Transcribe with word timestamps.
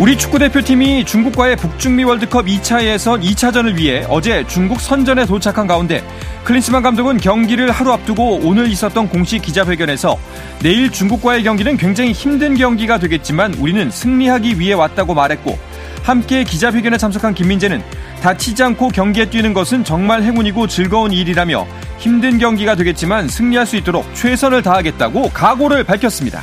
우리 0.00 0.16
축구대표팀이 0.16 1.04
중국과의 1.04 1.56
북중미 1.56 2.04
월드컵 2.04 2.46
2차 2.46 2.84
예선 2.84 3.20
2차전을 3.20 3.74
위해 3.74 4.06
어제 4.08 4.44
중국 4.46 4.80
선전에 4.80 5.26
도착한 5.26 5.66
가운데 5.66 6.04
클린스만 6.44 6.84
감독은 6.84 7.16
경기를 7.16 7.72
하루 7.72 7.90
앞두고 7.90 8.42
오늘 8.44 8.68
있었던 8.68 9.08
공식 9.08 9.42
기자회견에서 9.42 10.16
내일 10.62 10.92
중국과의 10.92 11.42
경기는 11.42 11.76
굉장히 11.76 12.12
힘든 12.12 12.54
경기가 12.54 13.00
되겠지만 13.00 13.54
우리는 13.54 13.90
승리하기 13.90 14.60
위해 14.60 14.72
왔다고 14.72 15.14
말했고 15.14 15.58
함께 16.04 16.44
기자회견에 16.44 16.96
참석한 16.96 17.34
김민재는 17.34 17.82
다치지 18.22 18.62
않고 18.62 18.90
경기에 18.90 19.30
뛰는 19.30 19.52
것은 19.52 19.82
정말 19.82 20.22
행운이고 20.22 20.68
즐거운 20.68 21.10
일이라며 21.10 21.66
힘든 21.98 22.38
경기가 22.38 22.76
되겠지만 22.76 23.26
승리할 23.26 23.66
수 23.66 23.74
있도록 23.74 24.06
최선을 24.14 24.62
다하겠다고 24.62 25.30
각오를 25.30 25.82
밝혔습니다. 25.82 26.40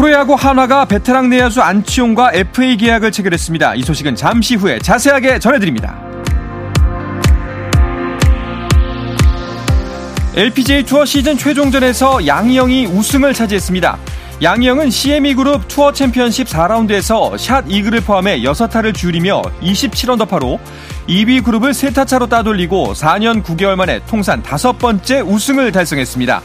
프로야구 0.00 0.32
한화가 0.32 0.86
베테랑 0.86 1.28
내야수 1.28 1.60
안치홍과 1.60 2.30
FA 2.32 2.78
계약을 2.78 3.12
체결했습니다. 3.12 3.74
이 3.74 3.82
소식은 3.82 4.14
잠시 4.14 4.54
후에 4.54 4.78
자세하게 4.78 5.38
전해드립니다. 5.38 6.00
LPGA 10.34 10.84
투어 10.84 11.04
시즌 11.04 11.36
최종전에서 11.36 12.26
양희영이 12.26 12.86
우승을 12.86 13.34
차지했습니다. 13.34 13.98
양희영은 14.40 14.88
CME 14.88 15.34
그룹 15.34 15.68
투어 15.68 15.92
챔피언십 15.92 16.48
4라운드에서 16.48 17.36
샷 17.36 17.66
이글을 17.68 18.00
포함해 18.00 18.40
6타를 18.40 18.94
줄이며 18.94 19.42
27언더파로 19.60 20.58
2위 21.10 21.44
그룹을 21.44 21.72
3타 21.72 22.06
차로 22.06 22.26
따돌리고 22.26 22.94
4년 22.94 23.42
9개월 23.42 23.74
만에 23.74 24.00
통산 24.06 24.42
다섯 24.42 24.78
번째 24.78 25.20
우승을 25.20 25.72
달성했습니다. 25.72 26.40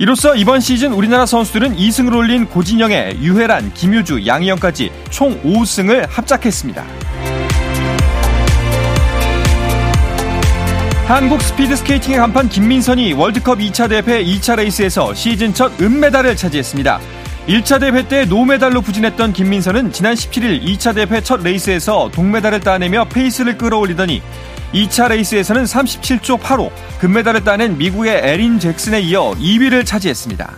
이로써 0.00 0.34
이번 0.34 0.58
시즌 0.60 0.92
우리나라 0.92 1.24
선수들은 1.24 1.76
2승을 1.76 2.16
올린 2.16 2.46
고진영의 2.46 3.18
유혜란, 3.20 3.74
김유주, 3.74 4.26
양희영까지 4.26 4.90
총 5.10 5.40
5승을 5.42 6.08
합작했습니다. 6.10 6.84
한국 11.06 11.40
스피드 11.42 11.76
스케이팅의 11.76 12.18
간판 12.18 12.48
김민선이 12.48 13.12
월드컵 13.12 13.58
2차 13.58 13.88
대회 13.88 14.24
2차 14.24 14.56
레이스에서 14.56 15.14
시즌 15.14 15.54
첫 15.54 15.80
은메달을 15.80 16.34
차지했습니다. 16.34 16.98
1차 17.46 17.78
대회 17.78 18.08
때 18.08 18.24
노메달로 18.24 18.80
부진했던 18.80 19.32
김민선은 19.32 19.92
지난 19.92 20.14
17일 20.14 20.64
2차 20.64 20.94
대회 20.94 21.20
첫 21.20 21.40
레이스에서 21.42 22.10
동메달을 22.12 22.60
따내며 22.60 23.04
페이스를 23.04 23.58
끌어올리더니 23.58 24.22
2차 24.74 25.08
레이스에서는 25.08 25.64
37초 25.64 26.40
8호 26.40 26.70
금메달을 26.98 27.44
따낸 27.44 27.78
미국의 27.78 28.20
에린 28.24 28.58
잭슨에 28.58 29.00
이어 29.00 29.34
2위를 29.38 29.86
차지했습니다. 29.86 30.52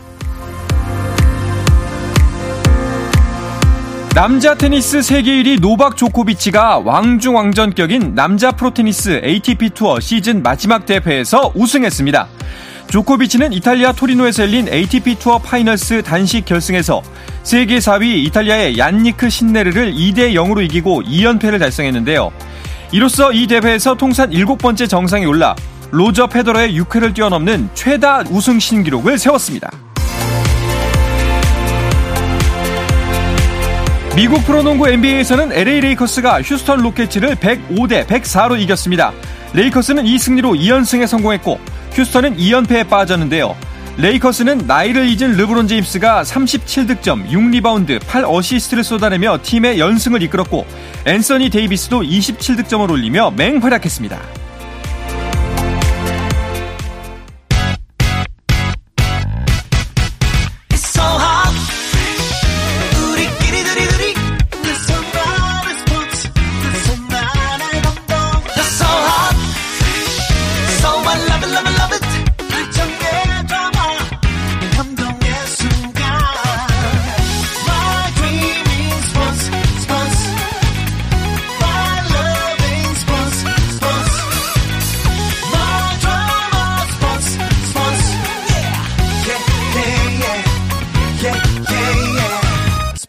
남자 4.15 4.55
테니스 4.55 5.03
세계 5.03 5.43
1위 5.43 5.61
노박 5.61 5.99
조코비치가 5.99 6.79
왕중왕전격인 6.79 8.15
남자 8.15 8.53
프로테니스 8.53 9.21
ATP 9.23 9.71
투어 9.71 10.01
시즌 10.01 10.43
마지막 10.43 10.87
대회에서 10.87 11.53
우승했습니다. 11.55 12.27
조코비치는 12.89 13.53
이탈리아 13.53 13.93
토리노에서 13.93 14.45
열린 14.45 14.69
ATP 14.73 15.17
투어 15.17 15.37
파이널스 15.39 16.03
단식 16.03 16.47
결승에서 16.47 17.03
세계 17.43 17.77
4위 17.77 18.25
이탈리아의 18.25 18.79
얀니크 18.79 19.29
신네르를 19.29 19.93
2대 19.93 20.33
0으로 20.33 20.65
이기고 20.65 21.03
2연패를 21.03 21.59
달성했는데요. 21.59 22.33
이로써 22.93 23.33
이 23.33 23.47
대회에서 23.47 23.95
통산 23.95 24.31
7번째 24.31 24.89
정상에 24.89 25.25
올라 25.25 25.55
로저 25.91 26.27
페더러의 26.27 26.79
6회를 26.81 27.15
뛰어넘는 27.15 27.71
최다 27.75 28.25
우승 28.31 28.59
신기록을 28.59 29.19
세웠습니다. 29.19 29.71
미국 34.15 34.45
프로농구 34.47 34.89
NBA에서는 34.89 35.53
LA 35.53 35.81
레이커스가 35.81 36.41
휴스턴 36.41 36.81
로켓츠를 36.81 37.37
105대 37.37 38.07
104로 38.07 38.59
이겼습니다. 38.59 39.13
레이커스는 39.53 40.07
이 40.07 40.19
승리로 40.19 40.53
2연승에 40.53 41.07
성공했고 41.07 41.61
휴스턴은 41.93 42.37
2연패에 42.37 42.89
빠졌는데요. 42.89 43.55
레이커스는 43.99 44.67
나이를 44.67 45.09
잊은 45.09 45.39
르브론 45.39 45.69
제임스가 45.69 46.23
37득점, 46.23 47.29
6리바운드, 47.31 47.99
8어시스트를 48.01 48.83
쏟아내며 48.83 49.39
팀의 49.43 49.79
연승을 49.81 50.23
이끌었고 50.23 50.67
앤서니 51.07 51.49
데이비스도 51.49 52.03
27득점을 52.03 52.91
올리며 52.91 53.31
맹활약했습니다. 53.31 54.46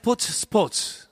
스포츠 0.08 0.32
스포츠 0.32 1.08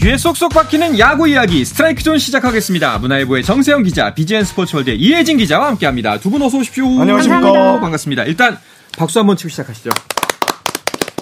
귀에 0.00 0.18
쏙쏙 0.18 0.52
박히는 0.52 0.98
야구 0.98 1.26
이야기 1.28 1.64
스트라이크 1.64 2.02
존 2.02 2.18
시작하겠습니다. 2.18 2.98
문화일보의 2.98 3.42
정세영 3.42 3.84
기자, 3.84 4.12
BGN 4.14 4.44
스포츠월드의 4.44 4.98
이혜진 5.00 5.38
기자와 5.38 5.68
함께합니다. 5.68 6.18
두 6.18 6.30
분 6.30 6.42
어서 6.42 6.58
오십시오. 6.58 6.84
안녕하십니까. 7.00 7.40
감사합니다. 7.40 7.80
반갑습니다. 7.80 8.24
일단 8.24 8.58
박수 8.98 9.18
한번 9.18 9.36
치고 9.38 9.48
시작하시죠. 9.48 9.90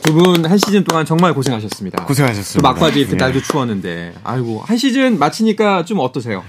두 0.03 0.13
분 0.15 0.45
한 0.47 0.59
시즌 0.59 0.83
동안 0.83 1.07
정말 1.07 1.33
고생하셨습니다. 1.33 2.05
고생하셨습니다. 2.07 2.69
또 2.69 2.75
막바지 2.75 2.99
이렇게 3.01 3.13
예. 3.15 3.17
날도 3.19 3.41
추웠는데, 3.43 4.15
아이고 4.25 4.63
한 4.67 4.77
시즌 4.77 5.17
마치니까 5.21 5.85
좀 5.85 6.01
어떠세요? 6.01 6.43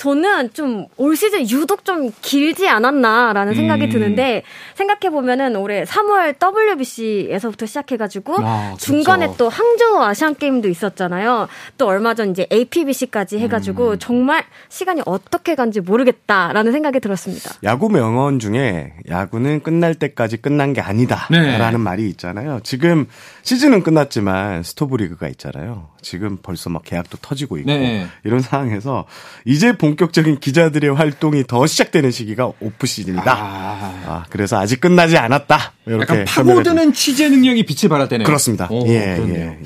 저는 0.00 0.52
좀 0.54 0.80
올 0.96 1.16
시즌 1.16 1.48
유독 1.48 1.84
좀 1.84 2.10
길지 2.20 2.68
않았나라는 2.68 3.54
생각이 3.54 3.84
음. 3.84 3.90
드는데 3.90 4.42
생각해 4.74 5.10
보면은 5.10 5.56
올해 5.56 5.84
3월 5.84 6.36
WBC에서부터 6.40 7.66
시작해가지고 7.66 8.36
아, 8.38 8.74
중간에 8.78 9.26
그렇죠. 9.26 9.38
또 9.38 9.48
항저우 9.48 10.02
아시안 10.02 10.34
게임도 10.34 10.68
있었잖아요. 10.68 11.48
또 11.78 11.86
얼마 11.86 12.14
전 12.14 12.30
이제 12.30 12.46
APBC까지 12.52 13.38
해가지고 13.38 13.92
음. 13.92 13.98
정말 13.98 14.44
시간이 14.68 15.02
어떻게 15.06 15.54
간지 15.54 15.80
모르겠다라는 15.80 16.72
생각이 16.72 17.00
들었습니다. 17.00 17.50
야구 17.64 17.88
명언 17.88 18.38
중에 18.38 18.92
야구는 19.08 19.62
끝날 19.62 19.94
때까지 19.94 20.36
끝난 20.36 20.72
게 20.72 20.80
아니다. 20.80 21.26
네. 21.30 21.58
라는 21.58 21.80
말이 21.80 22.08
있잖아요. 22.10 22.60
지금 22.62 23.06
시즌은 23.42 23.82
끝났지만 23.82 24.62
스토브리그가 24.62 25.28
있잖아요. 25.28 25.88
지금 26.02 26.38
벌써 26.42 26.70
막 26.70 26.82
계약도 26.84 27.18
터지고 27.20 27.58
있고 27.58 27.70
네. 27.70 28.06
이런 28.24 28.40
상황에서 28.40 29.06
이제 29.44 29.76
본 29.76 29.89
격적인 29.96 30.40
기자들의 30.40 30.94
활동이 30.94 31.44
더 31.46 31.66
시작되는 31.66 32.10
시기가 32.10 32.52
오프 32.60 32.86
시즌이다. 32.86 33.32
아, 33.32 34.02
아, 34.06 34.24
그래서 34.30 34.58
아직 34.58 34.80
끝나지 34.80 35.16
않았다. 35.16 35.72
이렇게 35.86 36.02
약간 36.02 36.24
파고드는 36.24 36.92
취재 36.92 37.28
능력이 37.28 37.64
빛을 37.64 37.88
발할 37.88 38.08
때네요. 38.08 38.26
그렇습니다. 38.26 38.68
오, 38.70 38.86
예. 38.88 39.18
예, 39.18 39.34
예. 39.34 39.58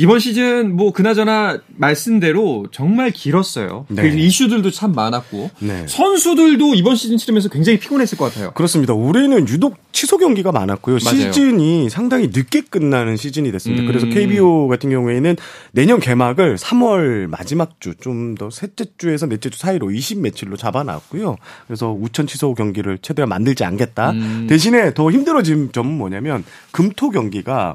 이번 0.00 0.20
시즌 0.20 0.76
뭐 0.76 0.92
그나저나 0.92 1.58
말씀대로 1.74 2.66
정말 2.70 3.10
길었어요. 3.10 3.84
네. 3.88 4.02
그래서 4.02 4.16
이슈들도 4.16 4.70
참 4.70 4.92
많았고 4.92 5.50
네. 5.58 5.86
선수들도 5.88 6.74
이번 6.76 6.94
시즌 6.94 7.16
치르면서 7.16 7.48
굉장히 7.48 7.80
피곤했을 7.80 8.16
것 8.16 8.26
같아요. 8.26 8.52
그렇습니다. 8.52 8.94
올해는 8.94 9.48
유독 9.48 9.76
취소 9.90 10.16
경기가 10.16 10.52
많았고요. 10.52 10.98
맞아요. 11.04 11.32
시즌이 11.32 11.90
상당히 11.90 12.28
늦게 12.28 12.60
끝나는 12.70 13.16
시즌이 13.16 13.50
됐습니다. 13.50 13.82
음. 13.82 13.86
그래서 13.88 14.06
KBO 14.06 14.68
같은 14.68 14.88
경우에는 14.88 15.36
내년 15.72 15.98
개막을 15.98 16.54
3월 16.56 17.26
마지막 17.26 17.80
주, 17.80 17.94
좀 17.96 18.36
더 18.38 18.50
셋째 18.50 18.84
주에서 18.98 19.26
넷째 19.26 19.50
주 19.50 19.58
사이로 19.58 19.90
20 19.90 20.20
며칠로 20.20 20.56
잡아놨고요. 20.56 21.36
그래서 21.66 21.90
우천 21.90 22.28
취소 22.28 22.54
경기를 22.54 22.98
최대한 23.02 23.28
만들지 23.30 23.64
않겠다. 23.64 24.10
음. 24.10 24.46
대신에 24.48 24.94
더 24.94 25.10
힘들어진 25.10 25.72
점은 25.72 25.92
뭐냐면 25.98 26.44
금토 26.70 27.10
경기가 27.10 27.74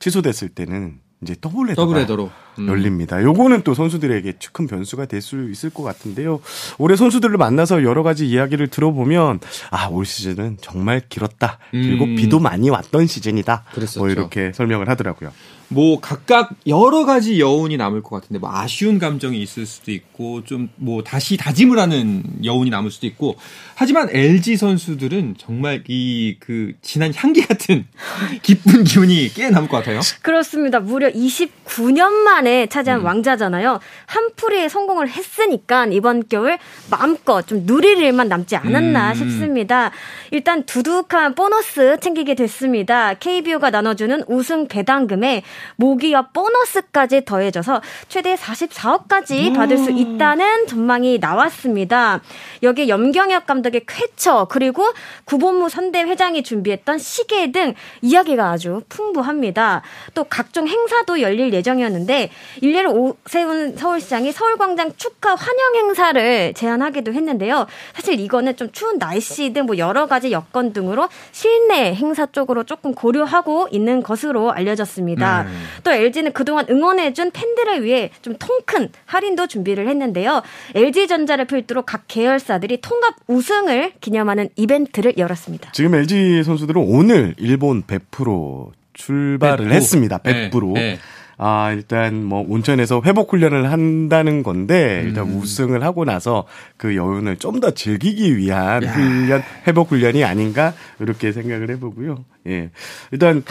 취소됐을 0.00 0.48
때는 0.48 1.01
이제 1.22 1.36
더블헤더가 1.40 1.86
더블헤더로. 1.86 2.30
음. 2.58 2.68
열립니다. 2.68 3.22
요거는 3.22 3.62
또 3.62 3.72
선수들에게 3.74 4.34
큰 4.52 4.66
변수가 4.66 5.06
될 5.06 5.22
수 5.22 5.48
있을 5.50 5.70
것 5.70 5.82
같은데요. 5.84 6.40
올해 6.78 6.96
선수들을 6.96 7.36
만나서 7.36 7.84
여러 7.84 8.02
가지 8.02 8.28
이야기를 8.28 8.66
들어보면 8.68 9.38
아 9.70 9.88
올 9.88 10.04
시즌은 10.04 10.58
정말 10.60 11.00
길었다. 11.08 11.58
그리고 11.70 12.04
음. 12.04 12.16
비도 12.16 12.40
많이 12.40 12.68
왔던 12.70 13.06
시즌이다. 13.06 13.64
그랬었죠. 13.72 14.00
뭐 14.00 14.08
이렇게 14.10 14.52
설명을 14.52 14.88
하더라고요. 14.88 15.30
뭐 15.72 16.00
각각 16.00 16.50
여러 16.66 17.04
가지 17.04 17.40
여운이 17.40 17.76
남을 17.76 18.02
것 18.02 18.10
같은데 18.20 18.38
뭐 18.38 18.50
아쉬운 18.52 18.98
감정이 18.98 19.40
있을 19.40 19.66
수도 19.66 19.90
있고 19.90 20.44
좀 20.44 20.68
뭐 20.76 21.02
다시 21.02 21.36
다짐을 21.36 21.78
하는 21.78 22.22
여운이 22.44 22.70
남을 22.70 22.90
수도 22.90 23.06
있고 23.06 23.36
하지만 23.74 24.08
LG 24.10 24.56
선수들은 24.56 25.36
정말 25.38 25.82
이 25.88 26.36
그 26.40 26.72
지난 26.82 27.12
향기 27.14 27.42
같은 27.46 27.86
기쁜 28.42 28.84
기운이 28.84 29.30
꽤 29.34 29.50
남을 29.50 29.68
것 29.68 29.76
같아요. 29.78 30.00
그렇습니다. 30.22 30.80
무려 30.80 31.10
29년 31.10 32.10
만에 32.12 32.66
차지한 32.66 33.00
음. 33.00 33.04
왕자잖아요. 33.04 33.78
한 34.06 34.30
풀이에 34.34 34.68
성공을 34.68 35.08
했으니까 35.08 35.86
이번 35.86 36.24
겨울 36.28 36.58
마음껏 36.90 37.46
좀 37.46 37.64
누릴 37.66 37.98
일만 37.98 38.28
남지 38.28 38.56
않았나 38.56 39.10
음. 39.10 39.14
싶습니다. 39.14 39.90
일단 40.30 40.64
두둑한 40.64 41.34
보너스 41.34 41.98
챙기게 42.00 42.34
됐습니다. 42.34 43.14
KBO가 43.14 43.70
나눠주는 43.70 44.24
우승 44.26 44.66
배당금에 44.68 45.42
모기와 45.76 46.28
보너스까지 46.28 47.24
더해져서 47.24 47.80
최대 48.08 48.34
44억까지 48.34 49.54
받을 49.56 49.78
수 49.78 49.90
있다는 49.90 50.66
전망이 50.66 51.18
나왔습니다. 51.18 52.20
여기에 52.62 52.88
염경엽 52.88 53.46
감독의 53.46 53.82
쾌처 53.86 54.46
그리고 54.50 54.84
구본무 55.24 55.68
선대 55.68 56.02
회장이 56.02 56.42
준비했던 56.42 56.98
시계 56.98 57.50
등 57.50 57.74
이야기가 58.02 58.50
아주 58.50 58.82
풍부합니다. 58.88 59.82
또 60.14 60.24
각종 60.24 60.68
행사도 60.68 61.20
열릴 61.20 61.52
예정이었는데 61.52 62.30
일례로 62.60 62.92
오세훈 62.92 63.76
서울시장이 63.76 64.32
서울광장 64.32 64.92
축하 64.96 65.34
환영 65.34 65.74
행사를 65.76 66.52
제안하기도 66.54 67.12
했는데요. 67.12 67.66
사실 67.94 68.20
이거는 68.20 68.56
좀 68.56 68.70
추운 68.72 68.98
날씨 68.98 69.52
등 69.52 69.62
뭐 69.62 69.78
여러 69.78 70.06
가지 70.06 70.32
여건 70.32 70.72
등으로 70.72 71.08
실내 71.30 71.94
행사 71.94 72.26
쪽으로 72.26 72.64
조금 72.64 72.94
고려하고 72.94 73.68
있는 73.70 74.02
것으로 74.02 74.52
알려졌습니다. 74.52 75.46
또 75.84 75.90
LG는 75.92 76.32
그동안 76.32 76.66
응원해준 76.68 77.30
팬들을 77.32 77.84
위해 77.84 78.10
좀 78.22 78.34
통 78.38 78.62
큰 78.64 78.88
할인도 79.06 79.46
준비를 79.46 79.88
했는데요. 79.88 80.42
LG전자를 80.74 81.46
필두로 81.46 81.82
각 81.82 82.04
계열사들이 82.08 82.80
통합 82.80 83.14
우승을 83.26 83.92
기념하는 84.00 84.48
이벤트를 84.56 85.14
열었습니다. 85.18 85.72
지금 85.72 85.94
LG 85.94 86.42
선수들은 86.44 86.80
오늘 86.84 87.34
일본 87.38 87.82
베프로 87.86 88.72
출발을 88.94 89.64
베프. 89.64 89.74
했습니다. 89.74 90.18
네, 90.18 90.32
베프로. 90.50 90.72
네. 90.74 90.98
아, 91.38 91.72
일단 91.72 92.22
뭐 92.24 92.44
온천에서 92.48 93.02
회복 93.04 93.32
훈련을 93.32 93.72
한다는 93.72 94.42
건데 94.44 95.02
일단 95.04 95.24
음. 95.28 95.38
우승을 95.40 95.82
하고 95.82 96.04
나서 96.04 96.46
그 96.76 96.94
여운을 96.94 97.36
좀 97.38 97.58
더 97.60 97.70
즐기기 97.72 98.36
위한 98.36 98.84
훈련, 98.84 99.42
회복 99.66 99.90
훈련이 99.90 100.24
아닌가 100.24 100.72
이렇게 101.00 101.32
생각을 101.32 101.70
해 101.70 101.78
보고요. 101.80 102.24
예. 102.46 102.70
일단 103.10 103.44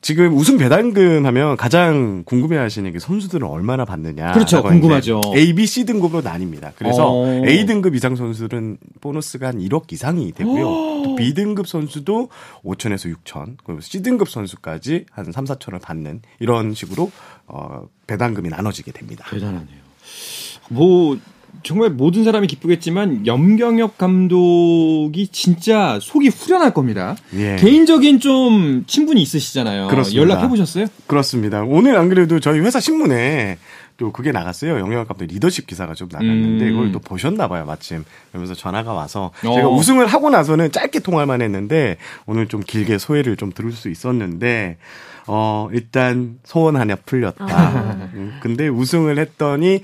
지금 0.00 0.34
우승 0.34 0.56
배당금 0.56 1.26
하면 1.26 1.56
가장 1.56 2.22
궁금해 2.24 2.56
하시는 2.56 2.90
게 2.90 2.98
선수들은 2.98 3.46
얼마나 3.46 3.84
받느냐. 3.84 4.32
그렇죠. 4.32 4.62
궁금하죠. 4.62 5.20
A, 5.36 5.52
B, 5.52 5.66
C 5.66 5.84
등급으로 5.84 6.22
나뉩니다. 6.22 6.72
그래서 6.76 7.10
어. 7.10 7.46
A 7.46 7.66
등급 7.66 7.94
이상 7.94 8.16
선수들은 8.16 8.78
보너스가 9.00 9.48
한 9.48 9.58
1억 9.58 9.92
이상이 9.92 10.32
되고요. 10.32 10.64
또 11.04 11.14
B 11.16 11.34
등급 11.34 11.68
선수도 11.68 12.30
5천에서 12.64 13.14
6천, 13.14 13.56
그리고 13.64 13.80
C 13.82 14.02
등급 14.02 14.30
선수까지 14.30 15.04
한 15.10 15.30
3, 15.30 15.44
4천을 15.44 15.80
받는 15.82 16.22
이런 16.38 16.72
식으로 16.72 17.10
어, 17.46 17.86
배당금이 18.06 18.48
나눠지게 18.48 18.92
됩니다. 18.92 19.26
대단하네요. 19.28 19.80
뭐 20.70 21.18
정말 21.62 21.90
모든 21.90 22.24
사람이 22.24 22.46
기쁘겠지만 22.46 23.26
염경엽 23.26 23.98
감독이 23.98 25.28
진짜 25.28 25.98
속이 26.00 26.28
후련할 26.28 26.72
겁니다. 26.72 27.16
예. 27.34 27.56
개인적인 27.56 28.20
좀 28.20 28.84
친분이 28.86 29.20
있으시잖아요. 29.22 29.88
그렇습니다. 29.88 30.22
연락해 30.22 30.48
보셨어요? 30.48 30.86
그렇습니다. 31.06 31.62
오늘 31.62 31.96
안 31.96 32.08
그래도 32.08 32.40
저희 32.40 32.60
회사 32.60 32.80
신문에 32.80 33.58
또 33.96 34.12
그게 34.12 34.32
나갔어요. 34.32 34.78
영영학 34.78 35.08
감독 35.08 35.26
리더십 35.26 35.66
기사가 35.66 35.92
좀 35.92 36.08
나갔는데 36.10 36.68
음. 36.68 36.72
그걸 36.72 36.92
또 36.92 36.98
보셨나 37.00 37.48
봐요. 37.48 37.66
마침. 37.66 38.04
그러면서 38.30 38.54
전화가 38.54 38.94
와서 38.94 39.30
어. 39.44 39.54
제가 39.54 39.68
우승을 39.68 40.06
하고 40.06 40.30
나서는 40.30 40.72
짧게 40.72 41.00
통화만 41.00 41.42
했는데 41.42 41.98
오늘 42.24 42.48
좀 42.48 42.62
길게 42.66 42.96
소회를 42.96 43.36
좀 43.36 43.52
들을 43.52 43.72
수 43.72 43.90
있었는데 43.90 44.78
어 45.26 45.68
일단 45.72 46.38
소원 46.44 46.76
하나 46.76 46.96
풀렸다. 46.96 48.10
음, 48.14 48.38
근데 48.40 48.68
우승을 48.68 49.18
했더니 49.18 49.82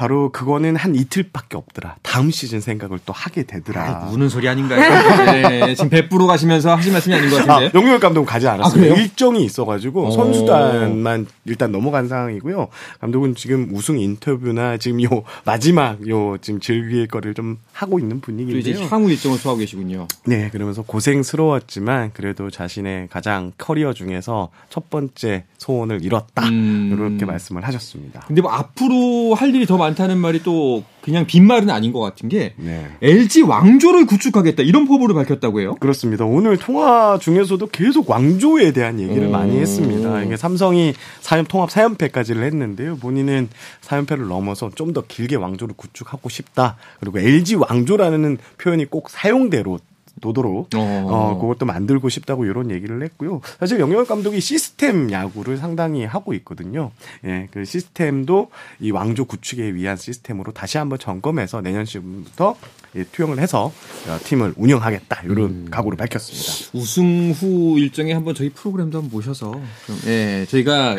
바로 0.00 0.32
그거는 0.32 0.76
한 0.76 0.94
이틀밖에 0.94 1.58
없더라. 1.58 1.96
다음 2.00 2.30
시즌 2.30 2.62
생각을 2.62 3.00
또 3.04 3.12
하게 3.12 3.42
되더라. 3.42 4.06
아이, 4.06 4.14
우는 4.14 4.30
소리 4.30 4.48
아닌가요? 4.48 4.80
네, 5.30 5.74
지금 5.74 5.90
배부로 5.90 6.26
가시면서 6.26 6.74
하신 6.74 6.94
말씀이 6.94 7.14
아닌 7.14 7.28
것 7.28 7.42
아, 7.42 7.44
같은데. 7.44 7.78
영유열 7.78 8.00
감독은 8.00 8.24
가지 8.24 8.48
아, 8.48 8.54
않았어요. 8.54 8.80
그래요? 8.80 8.94
일정이 8.94 9.44
있어가지고 9.44 10.06
오. 10.06 10.10
선수단만 10.10 11.26
일단 11.44 11.70
넘어간 11.70 12.08
상황이고요. 12.08 12.68
감독은 13.02 13.34
지금 13.34 13.68
우승 13.74 13.98
인터뷰나 13.98 14.78
지금 14.78 15.02
요 15.02 15.22
마지막 15.44 16.08
요 16.08 16.38
지금 16.40 16.60
즐길 16.60 17.06
거를 17.06 17.34
좀 17.34 17.58
하고 17.74 17.98
있는 17.98 18.22
또 18.22 18.32
이제 18.32 18.44
분위기인데요. 18.46 18.88
향후 18.88 19.10
일정을 19.10 19.36
소화하고 19.36 19.58
계시군요. 19.58 20.08
네, 20.24 20.48
그러면서 20.48 20.80
고생스러웠지만 20.80 22.12
그래도 22.14 22.48
자신의 22.48 23.08
가장 23.10 23.52
커리어 23.58 23.92
중에서 23.92 24.48
첫 24.70 24.88
번째 24.88 25.44
소원을 25.60 26.02
이뤘다. 26.02 26.48
음. 26.48 26.90
이렇게 26.92 27.26
말씀을 27.26 27.64
하셨습니다. 27.66 28.20
근데 28.26 28.40
뭐 28.40 28.50
앞으로 28.50 29.34
할 29.34 29.54
일이 29.54 29.66
더 29.66 29.76
많다는 29.76 30.16
말이 30.16 30.42
또 30.42 30.82
그냥 31.02 31.26
빈말은 31.26 31.68
아닌 31.68 31.92
것 31.92 32.00
같은 32.00 32.30
게 32.30 32.54
네. 32.56 32.86
LG 33.02 33.42
왕조를 33.42 34.06
구축하겠다 34.06 34.62
이런 34.62 34.86
포부를 34.86 35.14
밝혔다고 35.14 35.60
해요. 35.60 35.76
그렇습니다. 35.78 36.24
오늘 36.24 36.56
통화 36.56 37.18
중에서도 37.20 37.66
계속 37.68 38.08
왕조에 38.08 38.72
대한 38.72 39.00
얘기를 39.00 39.28
오. 39.28 39.30
많이 39.30 39.58
했습니다. 39.58 40.22
이게 40.22 40.38
삼성이 40.38 40.94
사연 41.20 41.44
통합 41.44 41.68
4연패까지를 41.68 42.42
했는데요. 42.42 42.96
본인은 42.96 43.50
4연패를 43.82 44.26
넘어서 44.28 44.70
좀 44.74 44.90
더 44.90 45.02
길게 45.06 45.36
왕조를 45.36 45.76
구축하고 45.76 46.28
싶다. 46.30 46.76
그리고 46.98 47.20
LG 47.20 47.56
왕조라는 47.56 48.38
표현이 48.58 48.86
꼭 48.86 49.08
사용대로 49.08 49.78
도도록 50.20 50.68
어. 50.74 51.06
어 51.08 51.38
그것도 51.40 51.66
만들고 51.66 52.08
싶다고 52.08 52.44
이런 52.44 52.70
얘기를 52.70 53.02
했고요. 53.02 53.40
사실 53.58 53.80
영영 53.80 54.04
감독이 54.06 54.40
시스템 54.40 55.10
야구를 55.10 55.56
상당히 55.56 56.04
하고 56.04 56.34
있거든요. 56.34 56.90
예, 57.24 57.48
그 57.52 57.64
시스템도 57.64 58.50
이 58.80 58.90
왕조 58.90 59.24
구축에 59.24 59.74
위한 59.74 59.96
시스템으로 59.96 60.52
다시 60.52 60.78
한번 60.78 60.98
점검해서 60.98 61.60
내년 61.60 61.84
시즌부터 61.84 62.56
예, 62.96 63.04
투영을 63.04 63.38
해서 63.38 63.72
어, 64.08 64.18
팀을 64.24 64.54
운영하겠다 64.56 65.22
이런 65.24 65.38
음. 65.38 65.66
각오를 65.70 65.96
밝혔습니다. 65.96 66.70
우승 66.72 67.30
후 67.30 67.78
일정에 67.78 68.12
한번 68.12 68.34
저희 68.34 68.48
프로그램도 68.50 68.98
한번 68.98 69.10
모셔서 69.12 69.52
좀, 69.86 69.98
예, 70.06 70.44
저희가 70.48 70.96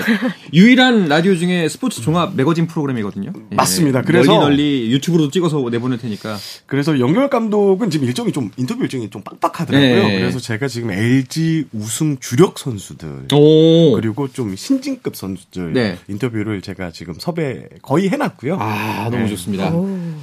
유일한 0.53 1.07
라디오 1.07 1.35
중에 1.35 1.67
스포츠 1.67 2.01
종합 2.01 2.35
매거진 2.35 2.67
프로그램이거든요. 2.67 3.33
예, 3.51 3.55
맞습니다. 3.55 4.01
그래서- 4.03 4.31
널리 4.39 4.51
널리 4.61 4.91
유튜브로도 4.91 5.31
찍어서 5.31 5.67
내보낼 5.69 5.97
테니까 5.97 6.37
그래서 6.65 6.99
영열 6.99 7.29
감독은 7.29 7.89
지금 7.89 8.07
일정이 8.07 8.31
좀 8.31 8.51
인터뷰 8.57 8.83
일정이 8.83 9.09
좀 9.11 9.21
빡빡하더라고요. 9.21 10.07
네. 10.07 10.19
그래서 10.19 10.39
제가 10.39 10.67
지금 10.67 10.91
LG 10.91 11.65
우승 11.73 12.17
주력 12.19 12.57
선수들 12.57 13.27
오 13.33 13.91
그리고 13.95 14.27
좀 14.27 14.55
신진급 14.55 15.15
선수들 15.15 15.73
네. 15.73 15.97
인터뷰를 16.07 16.61
제가 16.61 16.91
지금 16.91 17.13
섭외 17.19 17.67
거의 17.81 18.09
해놨고요. 18.09 18.57
아 18.59 19.09
너무 19.11 19.23
네. 19.23 19.29
좋습니다. 19.29 19.71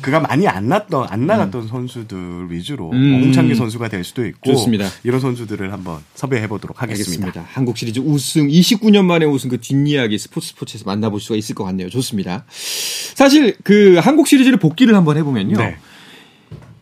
그가 0.02 0.21
많이 0.21 0.49
안 0.49 0.68
났던 0.68 1.07
안 1.09 1.26
나갔던 1.26 1.68
선수들 1.68 2.50
위주로 2.50 2.90
음. 2.90 3.23
홍창기 3.25 3.54
선수가 3.54 3.88
될 3.88 4.04
수도 4.04 4.26
있고 4.26 4.52
좋습니다. 4.52 4.87
이런 5.04 5.21
선수들을 5.21 5.73
한번 5.73 6.00
섭외해 6.14 6.49
보도록 6.49 6.83
하겠습니다. 6.83 7.26
알겠습니다. 7.26 7.47
한국 7.52 7.76
시리즈 7.76 8.00
우승 8.00 8.49
29년 8.49 9.04
만에 9.04 9.26
우승 9.26 9.50
그 9.50 9.59
뒷이야기 9.61 10.18
스포츠 10.18 10.49
스포츠에서 10.49 10.85
만나볼 10.87 11.21
수가 11.21 11.37
있을 11.37 11.54
것 11.54 11.64
같네요. 11.64 11.88
좋습니다. 11.90 12.45
사실 12.49 13.57
그 13.62 13.99
한국 13.99 14.26
시리즈를 14.26 14.59
복귀를 14.59 14.95
한번 14.95 15.16
해보면요. 15.16 15.57
네. 15.59 15.76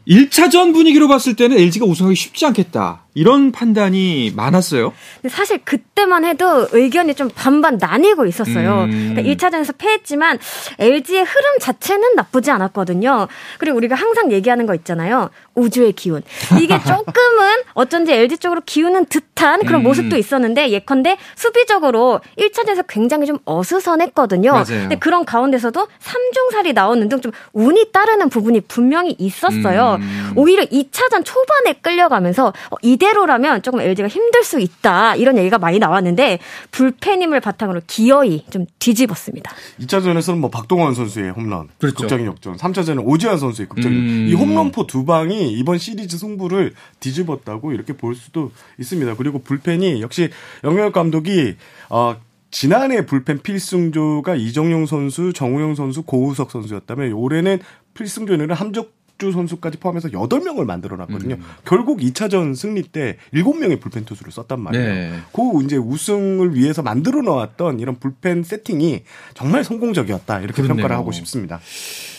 1차전 0.06 0.72
분위기로 0.72 1.08
봤을 1.08 1.34
때는 1.34 1.58
LG가 1.58 1.86
우승하기 1.86 2.14
쉽지 2.14 2.46
않겠다. 2.46 3.05
이런 3.16 3.50
판단이 3.50 4.32
많았어요. 4.36 4.92
사실 5.28 5.58
그때만 5.64 6.24
해도 6.24 6.68
의견이 6.70 7.14
좀 7.14 7.28
반반 7.34 7.78
나뉘고 7.78 8.26
있었어요. 8.26 8.84
음. 8.84 9.14
그러니까 9.16 9.22
1차전에서 9.48 9.74
패했지만 9.76 10.38
LG의 10.78 11.24
흐름 11.24 11.58
자체는 11.60 12.14
나쁘지 12.14 12.52
않았거든요. 12.52 13.26
그리고 13.58 13.76
우리가 13.78 13.96
항상 13.96 14.30
얘기하는 14.30 14.66
거 14.66 14.74
있잖아요. 14.76 15.30
우주의 15.54 15.92
기운. 15.92 16.22
이게 16.60 16.78
조금은 16.86 17.62
어쩐지 17.74 18.12
LG 18.12 18.38
쪽으로 18.38 18.60
기우는 18.64 19.06
듯한 19.06 19.64
그런 19.64 19.80
음. 19.80 19.84
모습도 19.84 20.16
있었는데 20.16 20.68
예컨대 20.70 21.16
수비적으로 21.34 22.20
1차전에서 22.38 22.84
굉장히 22.88 23.26
좀 23.26 23.38
어수선했거든요. 23.44 24.52
맞아요. 24.52 24.64
근데 24.66 24.96
그런 24.96 25.24
가운데서도 25.24 25.88
3중살이 26.00 26.72
나오는 26.72 27.08
등 27.08 27.16
좀 27.16 27.32
운이 27.54 27.92
따르는 27.92 28.28
부분이 28.28 28.60
분명히 28.68 29.16
있었어요. 29.18 29.96
음. 30.00 30.32
오히려 30.36 30.64
2차전 30.64 31.24
초반에 31.24 31.72
끌려가면서 31.80 32.48
어, 32.70 32.76
이대 32.82 33.05
이대로라면 33.06 33.62
조금 33.62 33.80
LG가 33.80 34.08
힘들 34.08 34.42
수 34.42 34.58
있다 34.60 35.16
이런 35.16 35.38
얘기가 35.38 35.58
많이 35.58 35.78
나왔는데 35.78 36.40
불펜 36.70 37.22
힘을 37.22 37.40
바탕으로 37.40 37.82
기어이 37.86 38.44
좀 38.50 38.66
뒤집었습니다. 38.78 39.52
2차전에서는 39.80 40.38
뭐 40.38 40.50
박동원 40.50 40.94
선수의 40.94 41.30
홈런, 41.30 41.68
그렇죠. 41.78 41.96
극적인 41.96 42.26
역전. 42.26 42.56
3차전은 42.56 43.06
오지환 43.06 43.38
선수의 43.38 43.68
극적인 43.68 43.96
음. 43.96 44.26
이 44.28 44.34
홈런포 44.34 44.86
두 44.86 45.04
방이 45.04 45.52
이번 45.52 45.78
시리즈 45.78 46.18
승부를 46.18 46.74
뒤집었다고 47.00 47.72
이렇게 47.72 47.92
볼 47.92 48.14
수도 48.14 48.50
있습니다. 48.78 49.14
그리고 49.16 49.38
불펜이 49.40 50.02
역시 50.02 50.30
영역 50.64 50.92
감독이 50.92 51.56
어 51.88 52.16
지난해 52.50 53.04
불펜 53.04 53.38
필승조가 53.38 54.36
이정용 54.36 54.86
선수, 54.86 55.32
정우영 55.32 55.74
선수, 55.74 56.02
고우석 56.02 56.50
선수였다면 56.50 57.12
올해는 57.12 57.58
필승조는 57.94 58.50
함적 58.52 58.95
주 59.18 59.32
선수까지 59.32 59.78
포함해서 59.78 60.08
8명을 60.08 60.64
만들어 60.64 60.96
놨거든요. 60.96 61.36
음. 61.36 61.42
결국 61.64 62.00
2차전 62.00 62.54
승리 62.54 62.82
때 62.82 63.16
7명의 63.32 63.80
불펜 63.80 64.04
투수를 64.04 64.30
썼단 64.30 64.60
말이에요. 64.60 64.84
네. 64.84 65.12
그 65.32 65.64
이제 65.64 65.76
우승을 65.76 66.54
위해서 66.54 66.82
만들어 66.82 67.22
놓았던 67.22 67.80
이런 67.80 67.98
불펜 67.98 68.42
세팅이 68.42 69.04
정말 69.34 69.64
성공적이었다. 69.64 70.40
이렇게 70.40 70.62
그렇네요. 70.62 70.74
평가를 70.76 70.96
하고 70.96 71.12
싶습니다. 71.12 71.60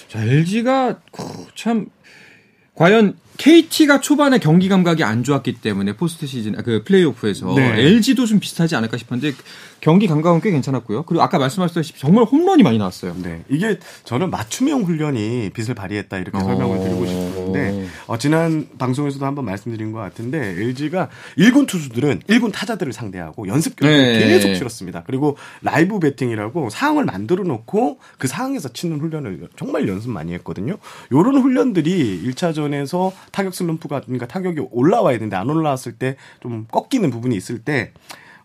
자, 0.08 0.24
LG가 0.24 1.00
참 1.56 1.88
과연 2.74 3.18
KT가 3.38 4.02
초반에 4.02 4.40
경기 4.40 4.68
감각이 4.68 5.04
안 5.04 5.24
좋았기 5.24 5.62
때문에 5.62 5.94
포스트 5.94 6.26
시즌 6.26 6.58
아, 6.58 6.62
그 6.62 6.84
플레이오프에서 6.84 7.54
네. 7.56 7.80
LG도 7.80 8.26
좀 8.26 8.40
비슷하지 8.40 8.76
않을까 8.76 8.98
싶었는데 8.98 9.38
경기 9.80 10.08
감각은 10.08 10.42
꽤 10.42 10.52
괜찮았고요. 10.52 11.04
그리고 11.04 11.22
아까 11.22 11.38
말씀하셨다시피 11.38 12.00
정말 12.00 12.24
홈런이 12.26 12.64
많이 12.64 12.78
나왔어요. 12.78 13.16
네. 13.22 13.44
이게 13.48 13.78
저는 14.06 14.32
맞춤형 14.32 14.84
훈련이 14.84 15.52
빛을 15.54 15.76
발휘했다 15.76 16.18
이렇게 16.18 16.38
어. 16.38 16.42
설명을 16.42 16.80
드리고 16.80 17.06
싶은데 17.06 17.88
어, 18.08 18.18
지난 18.18 18.68
방송에서도 18.78 19.24
한번 19.26 19.46
말씀드린 19.46 19.92
것 19.92 20.00
같은데 20.00 20.56
LG가 20.58 21.10
1군 21.38 21.68
투수들은 21.68 22.22
1군 22.28 22.52
타자들을 22.52 22.92
상대하고 22.92 23.48
연습 23.48 23.76
경기를 23.76 24.20
네. 24.20 24.28
계속 24.28 24.54
치렀습니다. 24.56 25.04
그리고 25.06 25.38
라이브 25.62 26.00
배팅이라고 26.00 26.70
상황을 26.72 27.06
만들어 27.06 27.44
놓고 27.44 28.00
그 28.18 28.28
상황에서 28.28 28.70
치는 28.70 29.00
훈련을 29.00 29.48
정말 29.58 29.88
연습 29.88 30.10
많이 30.10 30.34
했거든요. 30.34 30.78
요런 31.12 31.38
훈련들이 31.38 32.24
1차전에서 32.26 33.12
타격 33.32 33.54
슬럼프가 33.54 34.02
그러니까? 34.02 34.28
타격이 34.28 34.68
올라와야 34.72 35.18
되는데 35.18 35.36
안 35.36 35.50
올라왔을 35.50 35.94
때 35.94 36.16
좀 36.40 36.66
꺾이는 36.72 37.10
부분이 37.10 37.36
있을 37.36 37.60
때 37.60 37.92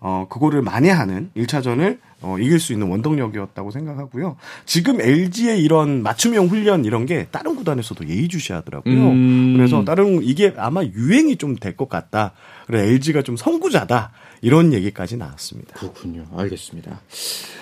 어, 0.01 0.27
그거를 0.29 0.63
만회하는 0.63 1.31
1차전을 1.37 1.99
어, 2.23 2.39
이길 2.39 2.59
수 2.61 2.73
있는 2.73 2.89
원동력이었다고 2.89 3.71
생각하고요. 3.71 4.37
지금 4.65 5.01
LG의 5.01 5.63
이런 5.63 6.03
맞춤형 6.03 6.47
훈련 6.49 6.85
이런 6.85 7.07
게 7.07 7.27
다른 7.31 7.57
구단에서도 7.57 8.09
예의주시하더라고요. 8.09 8.95
음. 9.11 9.55
그래서 9.57 9.85
다른 9.85 10.23
이게 10.23 10.53
아마 10.57 10.83
유행이 10.85 11.37
좀 11.37 11.57
될 11.61 11.77
것 11.77 11.89
같다. 11.89 12.33
그래 12.67 12.81
LG가 12.89 13.23
좀 13.23 13.37
선구자다. 13.37 14.13
이런 14.45 14.73
얘기까지 14.73 15.17
나왔습니다. 15.17 15.75
그렇군요. 15.75 16.25
알겠습니다. 16.37 17.01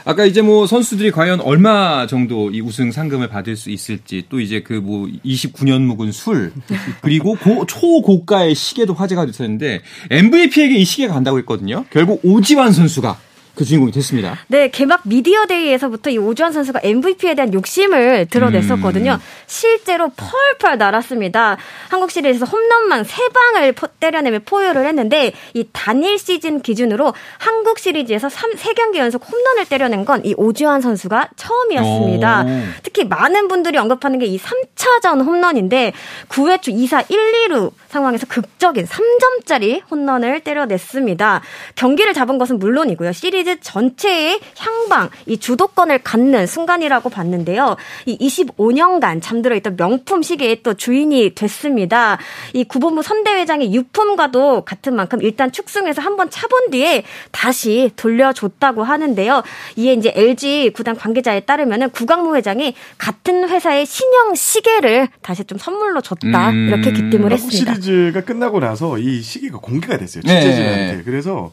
아까 0.06 0.24
이제 0.24 0.40
뭐 0.40 0.66
선수들이 0.66 1.10
과연 1.10 1.40
얼마 1.40 2.06
정도 2.06 2.50
이 2.50 2.62
우승 2.62 2.90
상금을 2.90 3.28
받을 3.28 3.54
수 3.56 3.70
있을지 3.70 4.24
또 4.30 4.40
이제 4.40 4.62
그 4.62 4.80
뭐 4.80 5.06
29년 5.24 5.82
묵은 5.82 6.10
술 6.10 6.52
그리고 7.02 7.34
고, 7.36 7.66
초고가의 7.66 8.54
시계도 8.54 8.94
화제가 8.94 9.26
됐었는데 9.26 9.82
MVP에게 10.10 10.74
이 10.76 10.84
시계가 10.84 11.12
간다고 11.12 11.38
했거든요. 11.38 11.84
결국 11.90 12.20
오지환 12.24 12.72
선수가 12.72 13.18
그 13.60 13.64
주인공이 13.66 13.92
됐습니다. 13.92 14.38
네, 14.46 14.70
개막 14.70 15.02
미디어 15.04 15.44
데이에서부터 15.44 16.08
이 16.08 16.16
오주환 16.16 16.50
선수가 16.50 16.80
MVP에 16.82 17.34
대한 17.34 17.52
욕심을 17.52 18.26
드러냈었거든요. 18.30 19.12
음. 19.12 19.18
실제로 19.46 20.10
펄펄 20.16 20.78
날았습니다. 20.78 21.58
한국 21.90 22.10
시리즈에서 22.10 22.46
홈런만 22.46 23.02
3방을 23.04 23.74
때려내며 24.00 24.38
포효를 24.46 24.86
했는데 24.86 25.32
이 25.52 25.68
단일 25.74 26.18
시즌 26.18 26.62
기준으로 26.62 27.12
한국 27.36 27.78
시리즈에서 27.78 28.30
3, 28.30 28.52
3경기 28.54 28.96
연속 28.96 29.30
홈런을 29.30 29.66
때려낸 29.66 30.06
건 30.06 30.22
이 30.24 30.34
오주환 30.38 30.80
선수가 30.80 31.28
처음이었습니다. 31.36 32.44
오. 32.46 32.48
특히 32.82 33.04
많은 33.04 33.48
분들이 33.48 33.76
언급하는 33.76 34.18
게 34.18 34.24
이 34.26 34.38
3차전 34.38 35.22
홈런인데 35.24 35.92
9회 36.30 36.62
초 36.62 36.70
2사 36.72 37.10
1, 37.10 37.48
2루 37.48 37.72
상황에서 37.88 38.26
극적인 38.26 38.86
3점짜리 38.86 39.82
홈런을 39.90 40.40
때려냈습니다. 40.40 41.42
경기를 41.74 42.14
잡은 42.14 42.38
것은 42.38 42.58
물론이고요. 42.60 43.12
시리즈 43.12 43.49
전체의 43.60 44.40
향방, 44.58 45.10
이 45.26 45.38
주도권을 45.38 45.98
갖는 46.02 46.46
순간이라고 46.46 47.10
봤는데요. 47.10 47.76
이 48.06 48.16
25년간 48.18 49.20
잠들어 49.22 49.56
있던 49.56 49.76
명품 49.76 50.22
시계의 50.22 50.62
또 50.62 50.74
주인이 50.74 51.34
됐습니다. 51.34 52.18
이 52.52 52.64
구본부 52.64 53.02
선대회장의 53.02 53.72
유품과도 53.72 54.64
같은 54.64 54.94
만큼 54.94 55.20
일단 55.22 55.52
축승해서 55.52 56.02
한번 56.02 56.30
차본 56.30 56.70
뒤에 56.70 57.04
다시 57.32 57.90
돌려줬다고 57.96 58.82
하는데요. 58.82 59.42
이에 59.76 59.94
이제 59.94 60.12
LG 60.14 60.72
구단 60.74 60.96
관계자에 60.96 61.40
따르면은 61.40 61.90
구강모 61.90 62.36
회장이 62.36 62.74
같은 62.98 63.48
회사의 63.48 63.86
신형 63.86 64.34
시계를 64.34 65.08
다시 65.22 65.44
좀 65.44 65.58
선물로 65.58 66.00
줬다 66.00 66.50
음. 66.50 66.68
이렇게 66.68 66.92
기뜸을 66.92 67.32
한국 67.32 67.32
했습니다. 67.32 67.74
시리즈가 67.74 68.22
끝나고 68.22 68.60
나서 68.60 68.98
이 68.98 69.20
시기가 69.22 69.58
공개가 69.58 69.96
됐어요. 69.98 70.22
네. 70.24 70.40
취재진한테. 70.40 71.02
그래서 71.04 71.50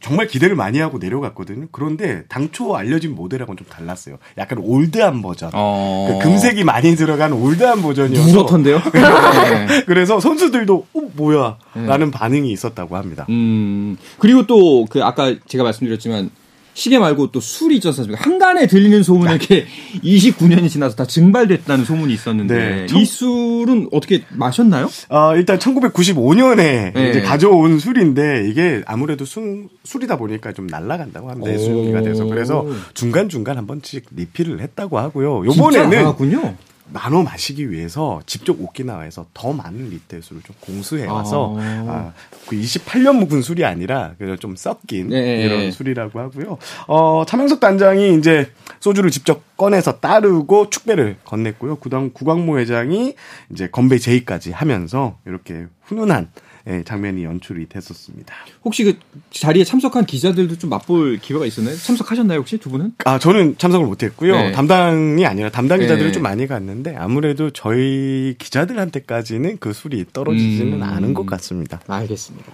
정말 0.00 0.26
기대를 0.26 0.56
많이 0.56 0.78
하고 0.80 0.98
내려갔거든요. 0.98 1.37
그런데 1.72 2.24
당초 2.28 2.76
알려진 2.76 3.14
모델하고는 3.14 3.56
좀 3.58 3.66
달랐어요. 3.68 4.18
약간 4.38 4.58
올드한 4.58 5.22
버전. 5.22 5.50
어. 5.54 6.08
그 6.20 6.24
금색이 6.28 6.64
많이 6.64 6.96
들어간 6.96 7.32
올드한 7.32 7.82
버전이어서 7.82 8.26
누렇던데요? 8.28 8.80
네. 8.92 9.84
그래서 9.86 10.20
선수들도 10.20 10.86
어 10.94 11.00
뭐야 11.14 11.58
라는 11.74 12.10
반응이 12.10 12.50
있었다고 12.52 12.96
합니다. 12.96 13.26
음, 13.28 13.96
그리고 14.18 14.46
또 14.46 14.86
그 14.88 15.02
아까 15.04 15.34
제가 15.46 15.64
말씀드렸지만 15.64 16.30
시계 16.78 17.00
말고 17.00 17.32
또 17.32 17.40
술이 17.40 17.74
있지 17.76 17.88
않습니까? 17.88 18.22
한간에 18.22 18.68
들리는 18.68 19.02
소문이 19.02 19.32
이렇게 19.32 19.66
29년이 20.04 20.70
지나서 20.70 20.94
다 20.94 21.04
증발됐다는 21.04 21.84
소문이 21.84 22.14
있었는데 22.14 22.86
네. 22.88 22.98
이 22.98 23.04
술은 23.04 23.88
어떻게 23.90 24.22
마셨나요? 24.30 24.88
어, 25.08 25.34
일단 25.34 25.58
1995년에 25.58 26.94
네. 26.94 27.10
이제 27.10 27.20
가져온 27.20 27.80
술인데 27.80 28.48
이게 28.48 28.82
아무래도 28.86 29.24
술, 29.24 29.66
술이다 29.82 30.18
보니까 30.18 30.52
좀 30.52 30.68
날아간다고 30.68 31.28
합니다. 31.28 31.50
오. 31.50 31.58
수용기가 31.58 32.02
돼서. 32.02 32.24
그래서 32.26 32.64
중간중간 32.94 33.58
한 33.58 33.66
번씩 33.66 34.06
리필을 34.14 34.60
했다고 34.60 35.00
하고요. 35.00 35.46
요번에는 35.46 36.14
나눠 36.92 37.22
마시기 37.22 37.70
위해서 37.70 38.20
직접 38.26 38.56
오키나와에서 38.60 39.26
더 39.34 39.52
많은 39.52 39.90
리터 39.90 40.20
술을 40.20 40.42
좀 40.42 40.56
공수해 40.60 41.06
와서 41.06 41.54
아. 41.58 41.62
아, 41.88 42.12
그 42.46 42.56
28년 42.56 43.16
묵은 43.18 43.42
술이 43.42 43.64
아니라 43.64 44.14
그좀 44.18 44.56
섞인 44.56 45.08
네. 45.08 45.42
이런 45.42 45.70
술이라고 45.70 46.18
하고요. 46.18 46.58
어, 46.86 47.24
차명석 47.26 47.60
단장이 47.60 48.16
이제 48.16 48.50
소주를 48.80 49.10
직접 49.10 49.42
꺼내서 49.56 50.00
따르고 50.00 50.70
축배를 50.70 51.16
건넸고요. 51.24 51.80
구당 51.80 52.10
구광모 52.12 52.58
회장이 52.58 53.14
이제 53.52 53.68
건배 53.68 53.98
제의까지 53.98 54.52
하면서 54.52 55.18
이렇게 55.26 55.66
훈훈한 55.82 56.30
예, 56.68 56.82
장면이 56.84 57.24
연출이 57.24 57.66
됐었습니다. 57.68 58.34
혹시 58.64 58.84
그 58.84 58.96
자리에 59.30 59.64
참석한 59.64 60.04
기자들도 60.04 60.58
좀 60.58 60.68
맛볼 60.70 61.18
기회가 61.18 61.46
있었나요? 61.46 61.74
참석하셨나요 61.76 62.38
혹시 62.40 62.58
두 62.58 62.68
분은? 62.70 62.92
아, 63.04 63.18
저는 63.18 63.56
참석을 63.56 63.86
못했고요. 63.86 64.32
네. 64.36 64.52
담당이 64.52 65.24
아니라 65.24 65.48
담당 65.50 65.80
기자들을 65.80 66.08
네. 66.08 66.12
좀 66.12 66.22
많이 66.22 66.46
갔는데 66.46 66.94
아무래도 66.96 67.50
저희 67.50 68.34
기자들한테까지는 68.38 69.56
그 69.60 69.72
술이 69.72 70.04
떨어지지는 70.12 70.74
음. 70.74 70.82
않은 70.82 71.14
것 71.14 71.24
같습니다. 71.26 71.80
알겠습니다. 71.86 72.52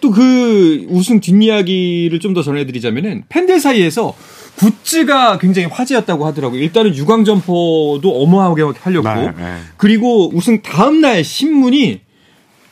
또 0.00 0.10
그 0.10 0.86
우승 0.88 1.20
뒷이야기를 1.20 2.18
좀 2.20 2.30
더 2.34 2.42
전해드리자면은 2.42 3.24
팬들 3.28 3.58
사이에서 3.60 4.14
굿즈가 4.56 5.38
굉장히 5.38 5.66
화제였다고 5.68 6.24
하더라고요. 6.26 6.60
일단은 6.62 6.94
유광 6.94 7.24
점퍼도 7.24 8.00
어마하게 8.22 8.62
팔렸고, 8.74 9.08
네, 9.08 9.32
네. 9.36 9.56
그리고 9.76 10.30
우승 10.34 10.62
다음 10.62 11.00
날 11.00 11.24
신문이 11.24 12.00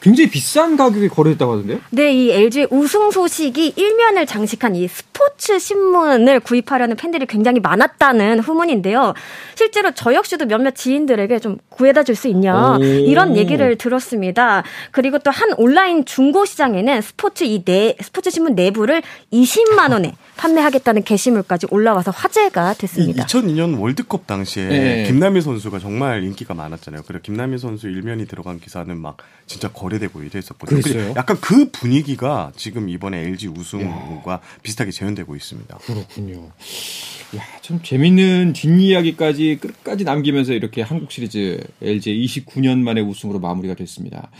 굉장히 0.08 0.30
비싼 0.30 0.76
가격에 0.76 1.08
거래됐다고 1.08 1.52
하던데요? 1.52 1.80
네, 1.90 2.12
이 2.12 2.30
LG의 2.30 2.68
우승 2.70 3.10
소식이 3.10 3.74
일면을 3.76 4.24
장식한 4.26 4.74
이 4.74 4.88
스포츠 4.88 5.58
신문을 5.58 6.40
구입하려는 6.40 6.96
팬들이 6.96 7.26
굉장히 7.26 7.60
많았다는 7.60 8.40
후문인데요. 8.40 9.12
실제로 9.54 9.90
저 9.94 10.14
역시도 10.14 10.46
몇몇 10.46 10.74
지인들에게 10.74 11.38
좀 11.40 11.58
구해다 11.68 12.02
줄 12.04 12.18
수 12.18 12.26
있냐 12.28 12.78
오. 12.78 12.82
이런 12.82 13.36
얘기를 13.36 13.76
들었습니다. 13.76 14.64
그리고 14.90 15.18
또 15.20 15.30
한 15.30 15.52
온라인 15.56 16.04
중고 16.04 16.44
시장에는 16.44 17.00
스포츠 17.00 17.44
이 17.44 17.62
네, 17.64 17.94
스포츠 18.00 18.30
신문 18.30 18.56
내부를 18.56 19.02
20만 19.32 19.92
원에 19.92 20.14
판매하겠다는 20.36 21.04
게시물까지 21.04 21.68
올라와서 21.70 22.10
화제가 22.10 22.72
이 22.72 22.78
됐습니다. 22.78 23.26
2002년 23.26 23.78
월드컵 23.78 24.26
당시에 24.26 24.66
네. 24.68 25.04
김남일 25.06 25.42
선수가 25.42 25.78
정말 25.78 26.24
인기가 26.24 26.54
많았잖아요. 26.54 27.02
그래 27.06 27.20
김남일 27.22 27.58
선수 27.60 27.88
일면이 27.88 28.26
들어간 28.26 28.58
기사는 28.58 28.96
막 28.96 29.18
진짜 29.46 29.68
거래 29.68 29.97
되고 29.98 30.22
이랬었거든요. 30.22 30.80
그랬어요? 30.80 31.14
약간 31.16 31.38
그 31.40 31.70
분위기가 31.70 32.52
지금 32.56 32.88
이번에 32.88 33.18
LG 33.20 33.48
우승과 33.48 34.40
비슷하게 34.62 34.90
재현되고 34.90 35.34
있습니다. 35.36 35.78
그렇군요. 35.78 36.50
야, 37.36 37.42
참 37.60 37.80
재밌는 37.82 38.54
뒷이야기까지 38.54 39.58
끝까지 39.60 40.04
남기면서 40.04 40.54
이렇게 40.54 40.80
한국 40.82 41.12
시리즈 41.12 41.62
LG 41.82 42.24
29년 42.26 42.78
만에 42.78 43.00
우승으로 43.00 43.38
마무리가 43.38 43.74
됐습니다. 43.74 44.30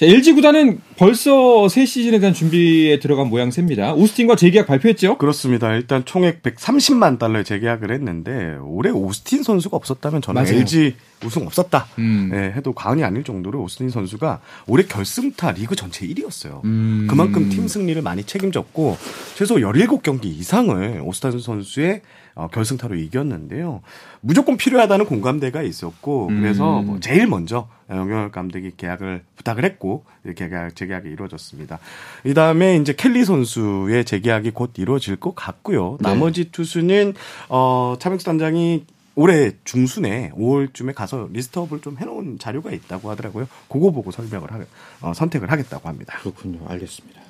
자, 0.00 0.06
LG 0.06 0.32
구단은 0.32 0.80
벌써 0.96 1.68
새 1.68 1.84
시즌에 1.84 2.20
대한 2.20 2.32
준비에 2.32 2.98
들어간 3.00 3.28
모양새입니다. 3.28 3.92
오스틴과 3.92 4.34
재계약 4.34 4.66
발표했죠? 4.66 5.18
그렇습니다. 5.18 5.74
일단 5.74 6.06
총액 6.06 6.42
130만 6.42 7.18
달러에 7.18 7.42
재계약을 7.44 7.92
했는데 7.92 8.56
올해 8.62 8.88
오스틴 8.88 9.42
선수가 9.42 9.76
없었다면 9.76 10.22
저는 10.22 10.42
맞아요. 10.42 10.56
LG 10.56 10.94
우승 11.22 11.44
없었다 11.44 11.86
음. 11.98 12.30
예, 12.32 12.54
해도 12.56 12.72
과언이 12.72 13.04
아닐 13.04 13.24
정도로 13.24 13.62
오스틴 13.62 13.90
선수가 13.90 14.40
올해 14.66 14.84
결승타 14.84 15.50
리그 15.50 15.76
전체 15.76 16.06
1위였어요. 16.06 16.64
음. 16.64 17.06
그만큼 17.06 17.50
팀 17.50 17.68
승리를 17.68 18.00
많이 18.00 18.24
책임졌고 18.24 18.96
최소 19.34 19.56
17경기 19.56 20.24
이상을 20.24 21.02
오스틴 21.04 21.40
선수의 21.40 22.00
어, 22.34 22.48
결승타로 22.48 22.94
이겼는데요. 22.96 23.82
무조건 24.20 24.56
필요하다는 24.56 25.06
공감대가 25.06 25.62
있었고 25.62 26.28
그래서 26.28 26.80
음. 26.80 26.86
뭐 26.86 27.00
제일 27.00 27.26
먼저 27.26 27.68
영영혁 27.90 28.32
감독이 28.32 28.72
계약을 28.76 29.22
부탁을 29.36 29.64
했고 29.64 30.04
계약 30.36 30.74
재계약이 30.76 31.08
이루어졌습니다. 31.08 31.78
이 32.24 32.34
다음에 32.34 32.76
이제 32.76 32.92
켈리 32.92 33.24
선수의 33.24 34.04
재계약이 34.04 34.52
곧 34.52 34.72
이루어질 34.76 35.16
것 35.16 35.34
같고요. 35.34 35.98
네. 36.00 36.08
나머지 36.08 36.50
투수는 36.50 37.14
어 37.48 37.96
차명수 37.98 38.24
단장이 38.24 38.84
올해 39.16 39.52
중순에 39.64 40.30
5월쯤에 40.36 40.94
가서 40.94 41.28
리스트업을 41.32 41.80
좀 41.80 41.98
해놓은 41.98 42.38
자료가 42.38 42.70
있다고 42.70 43.10
하더라고요. 43.10 43.48
그거 43.68 43.90
보고 43.90 44.10
설명을 44.10 44.50
하, 44.52 44.64
어, 45.02 45.12
선택을 45.12 45.50
하겠다고 45.50 45.88
합니다. 45.88 46.18
그렇군요. 46.20 46.60
알겠습니다. 46.68 47.20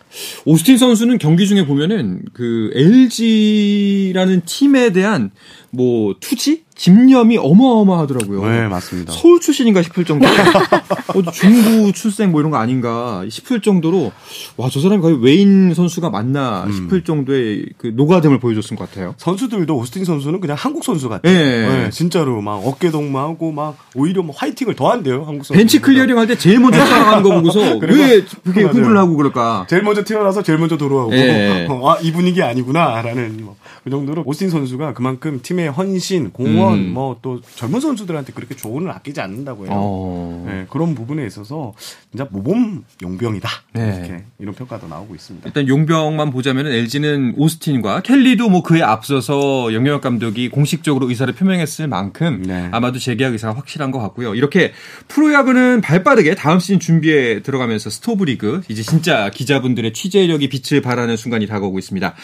오스틴 0.45 0.79
선수는 0.79 1.19
경기 1.19 1.47
중에 1.47 1.67
보면은 1.67 2.23
그 2.33 2.71
LG라는 2.75 4.43
팀에 4.45 4.93
대한 4.93 5.31
뭐 5.71 6.15
투지 6.21 6.65
집념이 6.81 7.37
어마어마하더라고요. 7.37 8.43
네, 8.49 8.67
맞습니다. 8.67 9.13
서울 9.13 9.39
출신인가 9.39 9.83
싶을 9.83 10.07
정도로 10.07 10.33
어, 11.15 11.31
중부 11.31 11.93
출생 11.93 12.31
뭐 12.31 12.41
이런 12.41 12.51
거 12.51 12.57
아닌가 12.57 13.23
싶을 13.29 13.61
정도로 13.61 14.13
와 14.57 14.71
저 14.71 14.81
사람이 14.81 15.03
거의 15.03 15.23
외인 15.23 15.75
선수가 15.75 16.09
맞나 16.09 16.65
음. 16.65 16.73
싶을 16.73 17.05
정도의 17.05 17.67
그 17.77 17.89
녹아듦을 17.95 18.39
보여줬을 18.41 18.79
것 18.79 18.89
같아요. 18.89 19.15
선수들도 19.19 19.77
오스틴 19.77 20.07
선수는 20.07 20.41
그냥 20.41 20.57
한국 20.59 20.83
선수 20.85 21.11
같아요. 21.11 21.35
예. 21.35 21.39
네, 21.67 21.91
진짜로 21.91 22.41
막 22.41 22.53
어깨 22.65 22.91
동무하고 22.91 23.53
막 23.53 23.77
오히려 23.95 24.23
뭐 24.23 24.35
화이팅을 24.35 24.75
더 24.75 24.91
한대요. 24.91 25.25
한국 25.27 25.45
선수. 25.45 25.53
벤치 25.53 25.81
클리어링 25.81 26.17
할 26.17 26.27
때 26.29 26.37
제일 26.39 26.61
먼저 26.61 26.79
따라가는 26.79 27.23
거 27.25 27.35
보고서 27.35 27.61
그리고- 27.81 27.99
왜 27.99 28.23
그렇게 28.45 28.63
맞아요. 28.63 28.75
흥분을 28.75 28.97
하고 28.97 29.17
그럴까? 29.17 29.67
제일 29.69 29.83
먼저 29.83 30.03
튀어나가서 30.03 30.43
제일 30.43 30.59
먼저 30.59 30.79
돌아오고 30.79 31.15
예. 31.15 31.69
아이 31.85 32.11
분위기 32.13 32.43
아니구나라는 32.43 33.41
뭐, 33.43 33.57
그 33.85 33.91
정도로 33.91 34.23
오스틴 34.27 34.51
선수가 34.51 34.95
그만큼 34.95 35.41
팀의 35.43 35.71
헌신, 35.71 36.31
공헌, 36.31 36.79
음. 36.79 36.93
뭐또 36.93 37.41
젊은 37.57 37.81
선수들한테 37.81 38.33
그렇게 38.33 38.55
조언을 38.55 38.91
아끼지 38.91 39.21
않는다고 39.21 39.67
해요. 39.67 39.73
어. 39.75 40.45
네, 40.47 40.67
그런 40.71 40.95
부분에 40.95 41.27
있어서 41.27 41.75
진짜 42.11 42.27
모범 42.31 42.85
용병이다 43.03 43.49
네. 43.75 43.97
이렇게 43.99 44.25
이런 44.39 44.55
평가도 44.55 44.87
나오고 44.87 45.15
있습니다. 45.15 45.49
일단 45.49 45.67
용병만 45.67 46.31
보자면 46.31 46.67
LG는 46.67 47.35
오스틴과 47.37 48.03
켈리도 48.03 48.49
뭐 48.49 48.63
그에 48.63 48.83
앞서서 48.83 49.73
영영혁 49.73 50.03
감독이 50.03 50.49
공식적으로 50.49 51.09
의사를 51.09 51.33
표명했을 51.35 51.89
만큼 51.89 52.43
네. 52.47 52.69
아마도 52.73 52.99
재계약 52.99 53.33
의사가 53.33 53.57
확실한 53.57 53.91
것 53.91 53.99
같고요. 53.99 54.35
이렇게 54.35 54.73
프로야구는 55.09 55.81
발빠르게 55.81 56.35
다음 56.35 56.61
시즌 56.61 56.79
준비에 56.79 57.41
들어가면서 57.41 57.91
스토브리그 57.91 58.63
이제 58.69 58.83
진짜 58.83 59.31
기자분들의 59.31 59.93
취재력이 59.93 60.49
빛을 60.49 60.83
발하는 60.83 61.17
순간이 61.17 61.47
다가오고 61.47 61.79
있습니다. 61.79 62.15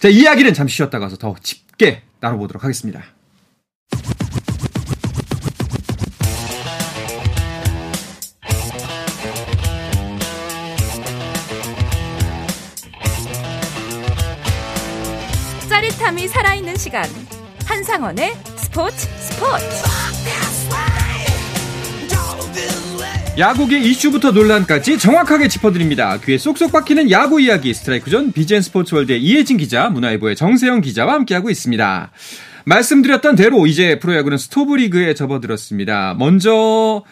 자 0.00 0.08
이야기는 0.08 0.52
잠시 0.54 0.76
쉬었다 0.76 0.98
가 0.98 1.05
서더 1.08 1.36
짙게 1.42 2.02
나눠보도록 2.20 2.64
하겠습니다. 2.64 3.02
짜릿함이 15.68 16.28
살아있는 16.28 16.76
시간 16.76 17.04
한상원의 17.66 18.34
스포츠 18.56 18.96
스포츠 18.96 20.35
야구계 23.38 23.78
이슈부터 23.80 24.30
논란까지 24.30 24.98
정확하게 24.98 25.48
짚어드립니다. 25.48 26.18
귀에 26.24 26.38
쏙쏙 26.38 26.72
박히는 26.72 27.10
야구 27.10 27.38
이야기 27.38 27.74
스트라이크 27.74 28.08
존 28.08 28.32
비젠 28.32 28.62
스포츠월드의 28.62 29.22
이혜진 29.22 29.58
기자, 29.58 29.90
문화일보의 29.90 30.36
정세영 30.36 30.80
기자와 30.80 31.12
함께하고 31.12 31.50
있습니다. 31.50 32.12
말씀드렸던 32.64 33.36
대로 33.36 33.66
이제 33.66 33.98
프로야구는 33.98 34.38
스토브리그에 34.38 35.12
접어들었습니다. 35.12 36.14
먼저 36.18 37.02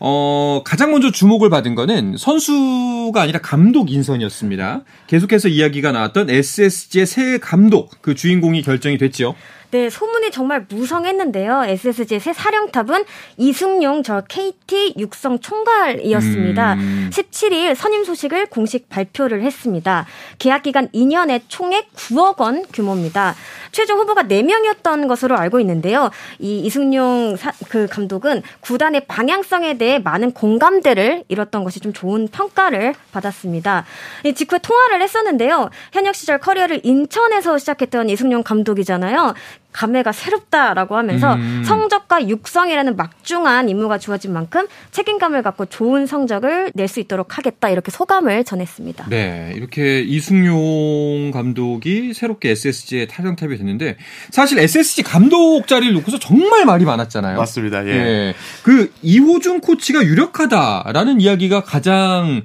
어, 0.00 0.62
가장 0.64 0.90
먼저 0.90 1.10
주목을 1.10 1.50
받은 1.50 1.74
거는 1.74 2.16
선수가 2.16 3.20
아니라 3.20 3.40
감독 3.40 3.92
인선이었습니다. 3.92 4.84
계속해서 5.06 5.48
이야기가 5.48 5.92
나왔던 5.92 6.30
SSG의 6.30 7.06
새 7.06 7.38
감독, 7.38 7.90
그 8.00 8.14
주인공이 8.14 8.62
결정이 8.62 8.96
됐죠. 8.96 9.34
네, 9.74 9.90
소문이 9.90 10.30
정말 10.30 10.66
무성했는데요. 10.68 11.64
SSG의 11.64 12.20
새 12.20 12.32
사령탑은 12.32 13.04
이승용 13.38 14.04
저 14.04 14.20
KT 14.20 14.94
육성 14.96 15.40
총괄이었습니다. 15.40 16.74
음. 16.74 17.10
17일 17.12 17.74
선임 17.74 18.04
소식을 18.04 18.46
공식 18.46 18.88
발표를 18.88 19.42
했습니다. 19.42 20.06
계약 20.38 20.62
기간 20.62 20.86
2년에 20.90 21.40
총액 21.48 21.92
9억 21.94 22.38
원 22.38 22.64
규모입니다. 22.72 23.34
최종 23.72 23.98
후보가 23.98 24.22
4명이었던 24.22 25.08
것으로 25.08 25.36
알고 25.36 25.58
있는데요. 25.58 26.12
이 26.38 26.60
이승용 26.60 27.34
사- 27.34 27.50
그 27.68 27.88
감독은 27.88 28.42
구단의 28.60 29.06
방향성에 29.08 29.76
대해 29.78 29.98
많은 29.98 30.30
공감대를 30.30 31.24
이뤘던 31.26 31.64
것이 31.64 31.80
좀 31.80 31.92
좋은 31.92 32.28
평가를 32.28 32.94
받았습니다. 33.10 33.84
이 34.24 34.34
직후에 34.34 34.60
통화를 34.60 35.02
했었는데요. 35.02 35.70
현역 35.92 36.14
시절 36.14 36.38
커리어를 36.38 36.82
인천에서 36.84 37.58
시작했던 37.58 38.08
이승용 38.08 38.44
감독이잖아요. 38.44 39.34
감회가 39.74 40.12
새롭다라고 40.12 40.96
하면서 40.96 41.34
음. 41.34 41.62
성적과 41.66 42.28
육성이라는 42.28 42.96
막중한 42.96 43.68
임무가 43.68 43.98
주어진 43.98 44.32
만큼 44.32 44.66
책임감을 44.92 45.42
갖고 45.42 45.66
좋은 45.66 46.06
성적을 46.06 46.70
낼 46.74 46.84
수 46.94 47.00
있도록 47.00 47.38
하겠다 47.38 47.70
이렇게 47.70 47.90
소감을 47.90 48.44
전했습니다. 48.44 49.06
네, 49.08 49.52
이렇게 49.56 50.00
이승용 50.02 51.32
감독이 51.32 52.14
새롭게 52.14 52.50
SSG의 52.50 53.08
타령탑이 53.08 53.56
됐는데 53.56 53.96
사실 54.30 54.58
SSG 54.60 55.02
감독 55.02 55.66
자리를 55.66 55.92
놓고서 55.94 56.18
정말 56.20 56.64
말이 56.66 56.84
많았잖아요. 56.84 57.36
맞습니다. 57.38 57.84
예. 57.86 57.90
예. 57.90 58.34
그 58.62 58.92
이호준 59.02 59.60
코치가 59.60 60.04
유력하다라는 60.04 61.20
이야기가 61.20 61.64
가장 61.64 62.42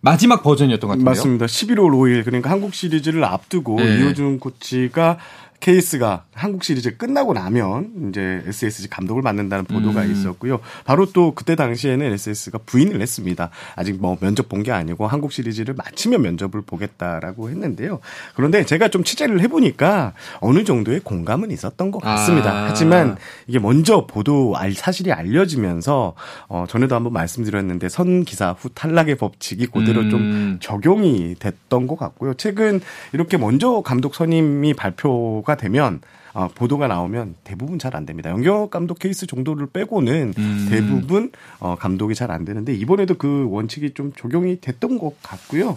마지막 0.00 0.42
버전이었던 0.42 0.88
것 0.88 0.92
같은데요. 0.94 1.10
맞습니다. 1.10 1.44
11월 1.46 1.90
5일 1.90 2.24
그러니까 2.24 2.48
한국 2.48 2.72
시리즈를 2.72 3.24
앞두고 3.24 3.76
네. 3.80 3.98
이호준 3.98 4.38
코치가 4.40 5.18
케이스가 5.60 6.24
한국 6.32 6.64
시리즈 6.64 6.96
끝나고 6.96 7.34
나면 7.34 8.08
이제 8.08 8.42
SSG 8.46 8.88
감독을 8.88 9.22
맡는다는 9.22 9.66
보도가 9.66 10.02
음. 10.02 10.10
있었고요. 10.10 10.60
바로 10.84 11.06
또 11.12 11.34
그때 11.34 11.54
당시에는 11.54 12.12
SS가 12.12 12.58
부인을 12.64 13.00
했습니다. 13.00 13.50
아직 13.76 14.00
뭐 14.00 14.16
면접 14.20 14.48
본 14.48 14.60
게 14.60 14.72
아니고 14.72 15.06
한국 15.06 15.32
시리즈를 15.32 15.74
마치면 15.74 16.20
면접을 16.22 16.60
보겠다라고 16.66 17.48
했는데요. 17.50 18.00
그런데 18.34 18.64
제가 18.64 18.88
좀 18.88 19.04
취재를 19.04 19.40
해보니까 19.40 20.12
어느 20.40 20.64
정도의 20.64 21.00
공감은 21.00 21.50
있었던 21.50 21.90
것 21.90 22.00
같습니다. 22.00 22.50
아. 22.52 22.66
하지만 22.68 23.16
이게 23.46 23.58
먼저 23.58 24.06
보도 24.06 24.54
알, 24.56 24.72
사실이 24.74 25.12
알려지면서 25.12 26.14
어, 26.48 26.64
전에도 26.68 26.94
한번 26.94 27.12
말씀드렸는데 27.14 27.88
선 27.88 28.24
기사 28.24 28.52
후 28.52 28.68
탈락의 28.70 29.16
법칙이 29.16 29.66
그대로 29.68 30.08
좀 30.10 30.20
음. 30.20 30.58
적용이 30.60 31.36
됐던 31.38 31.86
것 31.86 31.98
같고요. 31.98 32.34
최근 32.34 32.80
이렇게 33.12 33.36
먼저 33.38 33.80
감독 33.82 34.14
선임이 34.14 34.74
발표가 34.74 35.49
되면 35.56 36.00
어, 36.32 36.48
보도가 36.54 36.86
나오면 36.86 37.34
대부분 37.42 37.78
잘 37.78 37.96
안 37.96 38.06
됩니다. 38.06 38.30
영경 38.30 38.70
감독 38.70 38.98
케이스 39.00 39.26
정도를 39.26 39.66
빼고는 39.66 40.34
음. 40.38 40.66
대부분 40.70 41.32
어, 41.58 41.74
감독이 41.76 42.14
잘 42.14 42.30
안 42.30 42.44
되는데 42.44 42.72
이번에도 42.72 43.14
그 43.14 43.48
원칙이 43.50 43.94
좀 43.94 44.12
적용이 44.12 44.60
됐던 44.60 44.98
것 44.98 45.20
같고요. 45.22 45.76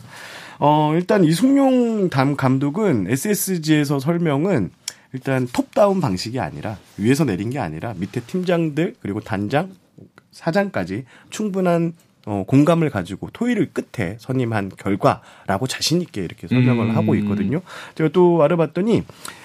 어, 0.59 0.91
일단 0.93 1.23
이승용 1.23 2.09
담 2.09 2.35
감독은 2.35 3.07
SSG에서 3.09 3.99
설명은 3.99 4.69
일단 5.13 5.47
톱다운 5.51 6.01
방식이 6.01 6.39
아니라 6.39 6.77
위에서 6.97 7.23
내린 7.25 7.49
게 7.49 7.59
아니라 7.59 7.93
밑에 7.97 8.21
팀장들 8.21 8.95
그리고 8.99 9.19
단장 9.19 9.71
사장까지 10.31 11.05
충분한 11.29 11.93
어, 12.25 12.43
공감을 12.47 12.89
가지고 12.89 13.29
토의를 13.33 13.71
끝에 13.73 14.17
선임한 14.19 14.71
결과라고 14.77 15.67
자신 15.67 16.01
있게 16.01 16.23
이렇게 16.23 16.47
설명을 16.47 16.91
음. 16.91 16.95
하고 16.95 17.15
있거든요. 17.15 17.61
제가 17.95 18.09
또 18.13 18.41
알아봤더니 18.43 19.03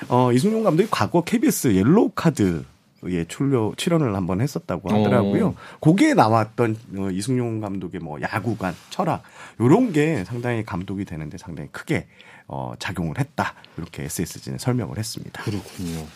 어, 0.08 0.32
이숭용 0.32 0.62
감독이 0.62 0.88
과거 0.90 1.22
KBS 1.22 1.74
옐로우 1.74 2.12
카드 2.14 2.64
에 3.04 3.24
출려 3.26 3.72
출연을 3.76 4.16
한번 4.16 4.40
했었다고 4.40 4.90
하더라고요. 4.90 5.48
어. 5.48 5.54
거기에 5.80 6.14
나왔던 6.14 6.76
어, 6.96 7.10
이숭용 7.12 7.60
감독의 7.60 8.00
뭐 8.00 8.20
야구관 8.20 8.74
철학 8.90 9.22
요런 9.60 9.92
게 9.92 10.24
상당히 10.24 10.64
감독이 10.64 11.04
되는데 11.04 11.38
상당히 11.38 11.68
크게 11.70 12.08
어, 12.48 12.72
작용을 12.80 13.20
했다 13.20 13.54
이렇게 13.76 14.02
SSG는 14.02 14.58
설명을 14.58 14.98
했습니다. 14.98 15.44
그렇군요. 15.44 16.06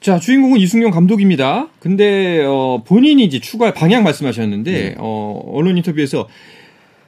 자, 0.00 0.18
주인공은 0.18 0.60
이숭용 0.60 0.90
감독입니다. 0.90 1.68
근데 1.80 2.44
어, 2.46 2.82
본인이 2.86 3.24
이제 3.24 3.40
추구 3.40 3.72
방향 3.72 4.04
말씀하셨는데 4.04 4.72
네. 4.72 4.94
어, 4.98 5.42
언론 5.52 5.76
인터뷰에서 5.76 6.28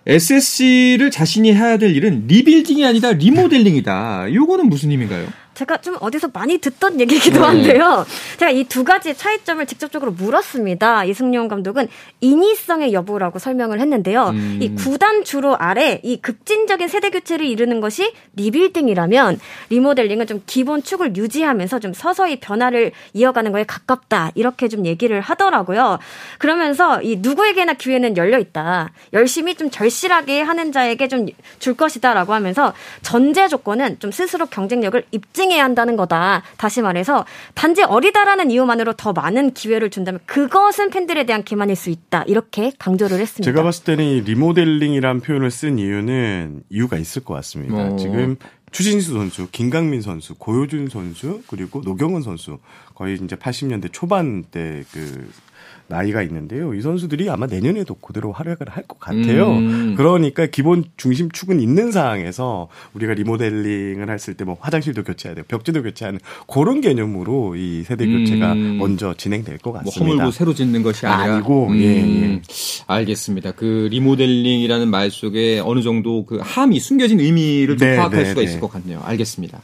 SSG를 0.06 1.10
자신이 1.10 1.52
해야 1.52 1.76
될 1.76 1.94
일은 1.94 2.24
리빌딩이 2.26 2.84
아니다 2.84 3.12
리모델링이다. 3.12 4.32
요거는 4.32 4.68
무슨 4.68 4.90
의미인가요? 4.90 5.26
제가 5.58 5.78
좀 5.78 5.96
어디서 5.98 6.30
많이 6.32 6.58
듣던 6.58 7.00
얘기이기도 7.00 7.40
네. 7.40 7.46
한데요. 7.46 8.06
제가 8.38 8.52
이 8.52 8.64
두 8.68 8.84
가지 8.84 9.16
차이점을 9.16 9.64
직접적으로 9.66 10.12
물었습니다. 10.12 11.04
이숭용 11.04 11.48
감독은 11.48 11.88
인위성의 12.20 12.92
여부라고 12.92 13.38
설명을 13.38 13.80
했는데요. 13.80 14.28
음. 14.28 14.58
이 14.62 14.74
구단 14.74 15.24
주도 15.24 15.56
아래 15.56 16.00
이 16.04 16.20
급진적인 16.20 16.86
세대 16.86 17.10
교체를 17.10 17.46
이루는 17.46 17.80
것이 17.80 18.12
리빌딩이라면 18.36 19.40
리모델링은 19.70 20.26
좀 20.26 20.42
기본 20.46 20.82
축을 20.82 21.16
유지하면서 21.16 21.80
좀 21.80 21.92
서서히 21.92 22.38
변화를 22.38 22.92
이어가는 23.14 23.50
거에 23.50 23.64
가깝다. 23.64 24.30
이렇게 24.36 24.68
좀 24.68 24.86
얘기를 24.86 25.20
하더라고요. 25.20 25.98
그러면서 26.38 27.02
이 27.02 27.16
누구에게나 27.16 27.72
기회는 27.72 28.16
열려 28.16 28.38
있다. 28.38 28.92
열심히 29.12 29.54
좀 29.56 29.70
절실하게 29.70 30.42
하는 30.42 30.70
자에게 30.72 31.08
좀 31.08 31.26
줄 31.58 31.74
것이다라고 31.74 32.32
하면서 32.34 32.72
전제 33.02 33.48
조건은 33.48 33.98
좀 33.98 34.10
스스로 34.10 34.46
경쟁력을 34.46 35.02
입증 35.10 35.47
해야 35.50 35.64
한다는 35.64 35.96
거다. 35.96 36.42
다시 36.56 36.82
말해서 36.82 37.24
단지 37.54 37.82
어리다라는 37.82 38.50
이유만으로 38.50 38.94
더 38.94 39.12
많은 39.12 39.52
기회를 39.52 39.90
준다면 39.90 40.20
그것은 40.26 40.90
팬들에 40.90 41.24
대한 41.24 41.42
기만일 41.42 41.76
수 41.76 41.90
있다. 41.90 42.24
이렇게 42.26 42.72
강조를 42.78 43.18
했습니다. 43.18 43.50
제가 43.50 43.62
봤을 43.62 43.84
때는 43.84 44.04
이 44.04 44.20
리모델링이란 44.22 45.20
표현을 45.20 45.50
쓴 45.50 45.78
이유는 45.78 46.62
이유가 46.70 46.96
있을 46.96 47.24
것 47.24 47.34
같습니다. 47.34 47.76
어. 47.76 47.96
지금 47.96 48.36
추신수 48.70 49.14
선수, 49.14 49.48
김강민 49.50 50.02
선수, 50.02 50.34
고효준 50.34 50.88
선수, 50.88 51.42
그리고 51.46 51.80
노경은 51.84 52.22
선수 52.22 52.58
거의 52.94 53.18
이제 53.22 53.36
80년대 53.36 53.90
초반 53.92 54.44
때그 54.44 55.30
나이가 55.88 56.22
있는데요. 56.22 56.74
이 56.74 56.80
선수들이 56.82 57.28
아마 57.30 57.46
내년에도 57.46 57.94
그대로 57.94 58.32
활약을 58.32 58.68
할 58.68 58.84
것 58.88 58.98
같아요. 59.00 59.50
음. 59.50 59.94
그러니까 59.96 60.46
기본 60.46 60.84
중심축은 60.96 61.60
있는 61.60 61.90
상황에서 61.92 62.68
우리가 62.94 63.14
리모델링을 63.14 64.08
했을 64.10 64.34
때 64.34 64.44
뭐 64.44 64.56
화장실도 64.60 65.02
교체해야 65.04 65.34
돼요. 65.34 65.44
벽지도 65.48 65.82
교체하는 65.82 66.20
그런 66.46 66.80
개념으로 66.80 67.56
이 67.56 67.82
세대 67.84 68.06
교체가 68.06 68.52
음. 68.54 68.78
먼저 68.78 69.12
진행될 69.14 69.58
것뭐 69.58 69.78
같습니다. 69.80 70.12
허물고 70.12 70.30
새로 70.30 70.54
짓는 70.54 70.82
것이 70.82 71.06
아니라 71.06 71.34
아니고, 71.36 71.68
예, 71.74 71.96
예. 71.96 72.42
알겠습니다. 72.86 73.52
그 73.52 73.88
리모델링이라는 73.90 74.88
말 74.88 75.10
속에 75.10 75.60
어느 75.64 75.82
정도 75.82 76.24
그 76.24 76.38
함의 76.40 76.80
숨겨진 76.80 77.20
의미를 77.20 77.76
좀 77.76 77.88
네, 77.88 77.96
파악할 77.96 78.22
네, 78.22 78.28
수가 78.30 78.40
네. 78.40 78.44
있을 78.46 78.60
것 78.60 78.70
같네요. 78.72 79.00
알겠습니다. 79.04 79.60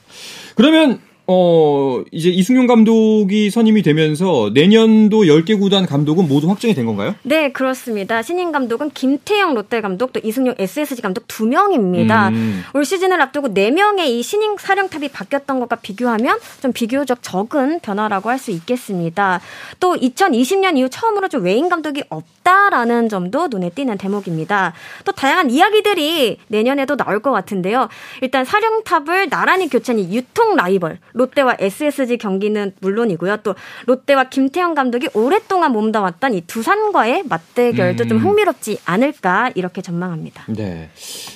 그러면 0.57 1.01
어 1.27 2.03
이제 2.13 2.29
이승용 2.29 2.67
감독이 2.67 3.51
선임이 3.51 3.83
되면서 3.83 4.51
내년도 4.53 5.23
10개 5.23 5.59
구단 5.59 5.87
감독은 5.87 6.29
모두 6.29 6.51
확정이 6.51 6.75
된 6.75 6.85
건가요? 6.87 7.15
네, 7.23 7.51
그렇습니다. 7.51 8.21
신인 8.23 8.53
감독은 8.53 8.91
김태형 8.91 9.55
롯데 9.55 9.81
감독, 9.81 10.13
또 10.13 10.21
이승용 10.23 10.55
SSG 10.59 11.01
감독 11.03 11.27
두 11.27 11.47
명입니다. 11.47 12.29
음. 12.29 12.63
올 12.75 12.85
시즌을 12.85 13.21
앞두고 13.23 13.55
네 13.55 13.71
명의 13.71 14.19
이 14.19 14.23
신인 14.23 14.57
사령탑이 14.59 15.09
바뀌었던 15.09 15.61
것과 15.61 15.77
비교하면 15.77 16.39
좀 16.61 16.73
비교적 16.73 17.19
적은 17.23 17.81
변화라고 17.81 18.31
할 18.31 18.39
수 18.45 18.51
있겠습니다. 18.51 19.41
또 19.81 19.95
2020년 19.95 20.77
이후 20.77 20.89
처음으로 20.91 21.29
좀 21.29 21.45
외인 21.45 21.69
감독이 21.71 22.03
없 22.11 22.25
다라는 22.45 23.09
점도 23.09 23.49
눈에 23.49 23.71
띄는 23.71 23.99
대목입니다. 23.99 24.75
또 25.05 25.13
다양한 25.13 25.51
이야기들이 25.51 26.39
내년에도 26.49 26.97
나올 26.97 27.21
것 27.21 27.33
같은데요. 27.33 27.89
일단 28.23 28.45
사령탑을 28.45 29.31
나란히 29.31 29.69
교체한 29.69 29.99
이 29.99 30.15
유통 30.15 30.55
라이벌 30.55 30.99
롯데와 31.15 31.57
SSG 31.59 32.19
경기는 32.19 32.73
물론이고요. 32.81 33.39
또 33.39 33.55
롯데와 33.87 34.25
김태형 34.25 34.75
감독이 34.75 35.09
오랫동안 35.15 35.73
몸담았던 35.73 36.35
이 36.35 36.43
두산과의 36.43 37.25
맞대결도 37.25 38.07
좀 38.07 38.19
음. 38.19 38.23
흥미롭지 38.23 38.79
않을까 38.85 39.51
이렇게 39.55 39.81
전망합니다. 39.81 40.45
네. 40.49 40.91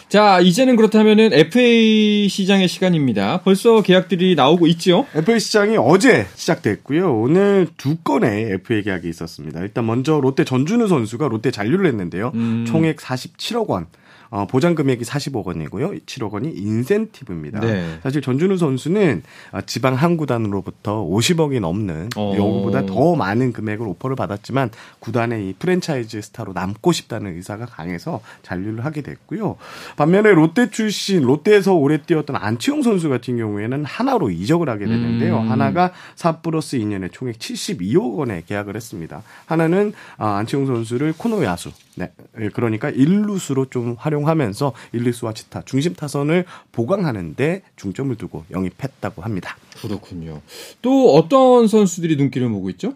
자, 0.08 0.40
이제는 0.40 0.76
그렇다면은 0.76 1.32
FA 1.32 2.28
시장의 2.28 2.68
시간입니다. 2.68 3.40
벌써 3.42 3.80
계약들이 3.82 4.34
나오고 4.34 4.66
있지요? 4.68 5.06
FA 5.14 5.40
시장이 5.40 5.76
어제 5.78 6.26
시작됐고요. 6.34 7.18
오늘 7.18 7.68
두 7.78 7.96
건의 7.96 8.52
FA 8.52 8.82
계약이 8.82 9.08
있었습니다. 9.08 9.60
일단 9.60 9.86
먼저 9.86 10.20
롯데 10.20 10.44
전준우 10.44 10.86
선 10.86 10.97
수가 11.06 11.28
롯데 11.28 11.50
잔류를 11.50 11.86
했는데요. 11.86 12.32
음. 12.34 12.64
총액 12.66 12.98
47억 12.98 13.68
원. 13.68 13.86
어, 14.30 14.46
보장 14.46 14.74
금액이 14.74 15.04
40억 15.04 15.44
원이고요. 15.44 15.90
7억 16.06 16.32
원이 16.32 16.50
인센티브입니다. 16.50 17.60
네. 17.60 17.98
사실 18.02 18.20
전준우 18.20 18.56
선수는 18.58 19.22
어, 19.52 19.60
지방 19.62 19.94
한 19.94 20.16
구단으로부터 20.16 21.04
50억이 21.04 21.60
넘는 21.60 22.10
어. 22.16 22.34
여기보다 22.36 22.86
더 22.86 23.14
많은 23.16 23.52
금액을 23.52 23.86
오퍼를 23.86 24.16
받았지만 24.16 24.70
구단의 25.00 25.48
이 25.48 25.54
프랜차이즈 25.58 26.20
스타로 26.20 26.52
남고 26.52 26.92
싶다는 26.92 27.36
의사가 27.36 27.66
강해서 27.66 28.20
잔류를 28.42 28.84
하게 28.84 29.02
됐고요. 29.02 29.56
반면에 29.96 30.32
롯데 30.32 30.70
출신 30.70 31.22
롯데에서 31.22 31.74
오래 31.74 32.02
뛰었던 32.02 32.36
안치홍 32.36 32.82
선수 32.82 33.08
같은 33.08 33.36
경우에는 33.38 33.84
하나로 33.84 34.30
이적을 34.30 34.68
하게 34.68 34.86
되는데요. 34.86 35.40
음. 35.40 35.50
하나가 35.50 35.92
4 36.16 36.38
플러스 36.38 36.78
2년에 36.78 37.10
총액 37.12 37.38
72억 37.38 38.16
원에 38.16 38.42
계약을 38.46 38.76
했습니다. 38.76 39.22
하나는 39.46 39.92
아, 40.16 40.36
안치홍 40.36 40.66
선수를 40.66 41.14
코너 41.16 41.44
야수, 41.44 41.72
네, 41.96 42.12
예, 42.40 42.48
그러니까 42.48 42.90
일루수로 42.90 43.66
좀 43.66 43.96
활용 43.98 44.17
하면서 44.26 44.72
일루수와 44.92 45.34
치타 45.34 45.62
중심 45.62 45.94
타선을 45.94 46.44
보강하는데 46.72 47.62
중점을 47.76 48.14
두고 48.16 48.44
영입했다고 48.50 49.22
합니다. 49.22 49.56
그렇군요. 49.80 50.40
또 50.82 51.14
어떤 51.14 51.68
선수들이 51.68 52.16
눈길을 52.16 52.48
모고 52.48 52.70
있죠? 52.70 52.94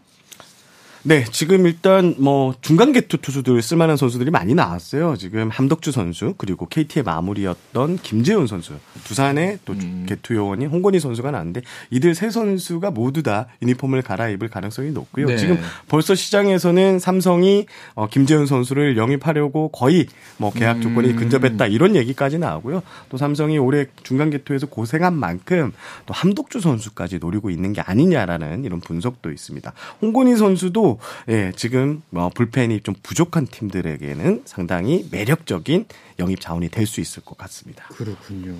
네, 1.04 1.24
지금 1.32 1.66
일단 1.66 2.14
뭐 2.18 2.54
중간 2.60 2.92
개투 2.92 3.18
투수들 3.18 3.60
쓸만한 3.60 3.96
선수들이 3.96 4.30
많이 4.30 4.54
나왔어요. 4.54 5.16
지금 5.16 5.50
함덕주 5.50 5.90
선수 5.90 6.34
그리고 6.38 6.66
KT의 6.66 7.02
마무리였던 7.02 7.98
김재훈 7.98 8.46
선수, 8.46 8.74
두산의 9.02 9.58
또 9.64 9.72
음. 9.72 10.06
개투 10.08 10.32
요원인 10.36 10.68
홍건희 10.68 11.00
선수가 11.00 11.32
나왔는데 11.32 11.62
이들 11.90 12.14
세 12.14 12.30
선수가 12.30 12.92
모두 12.92 13.24
다 13.24 13.48
유니폼을 13.62 14.02
갈아입을 14.02 14.48
가능성이 14.48 14.92
높고요. 14.92 15.26
네. 15.26 15.36
지금 15.38 15.58
벌써 15.88 16.14
시장에서는 16.14 17.00
삼성이 17.00 17.66
어, 17.94 18.06
김재훈 18.06 18.46
선수를 18.46 18.96
영입하려고 18.96 19.70
거의 19.70 20.06
뭐 20.36 20.52
계약 20.52 20.80
조건이 20.82 21.10
음. 21.10 21.16
근접했다 21.16 21.66
이런 21.66 21.96
얘기까지 21.96 22.38
나오고요. 22.38 22.80
또 23.08 23.16
삼성이 23.16 23.58
올해 23.58 23.86
중간 24.04 24.30
개투에서 24.30 24.66
고생한 24.66 25.14
만큼 25.14 25.72
또 26.06 26.14
함덕주 26.14 26.60
선수까지 26.60 27.18
노리고 27.18 27.50
있는 27.50 27.72
게 27.72 27.80
아니냐라는 27.80 28.64
이런 28.64 28.78
분석도 28.78 29.32
있습니다. 29.32 29.72
홍건희 30.00 30.36
선수도 30.36 30.91
예, 31.28 31.52
지금 31.56 32.02
뭐 32.10 32.28
불펜이 32.30 32.80
좀 32.80 32.94
부족한 33.02 33.46
팀들에게는 33.46 34.42
상당히 34.44 35.06
매력적인 35.10 35.86
영입 36.18 36.40
자원이 36.40 36.68
될 36.68 36.86
수 36.86 37.00
있을 37.00 37.22
것 37.24 37.36
같습니다. 37.38 37.84
그렇군요. 37.88 38.56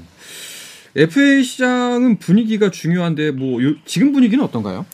FA 0.94 1.42
시장은 1.42 2.18
분위기가 2.18 2.70
중요한데 2.70 3.30
뭐 3.30 3.62
요- 3.62 3.74
지금 3.86 4.12
분위기는 4.12 4.42
어떤가요? 4.44 4.84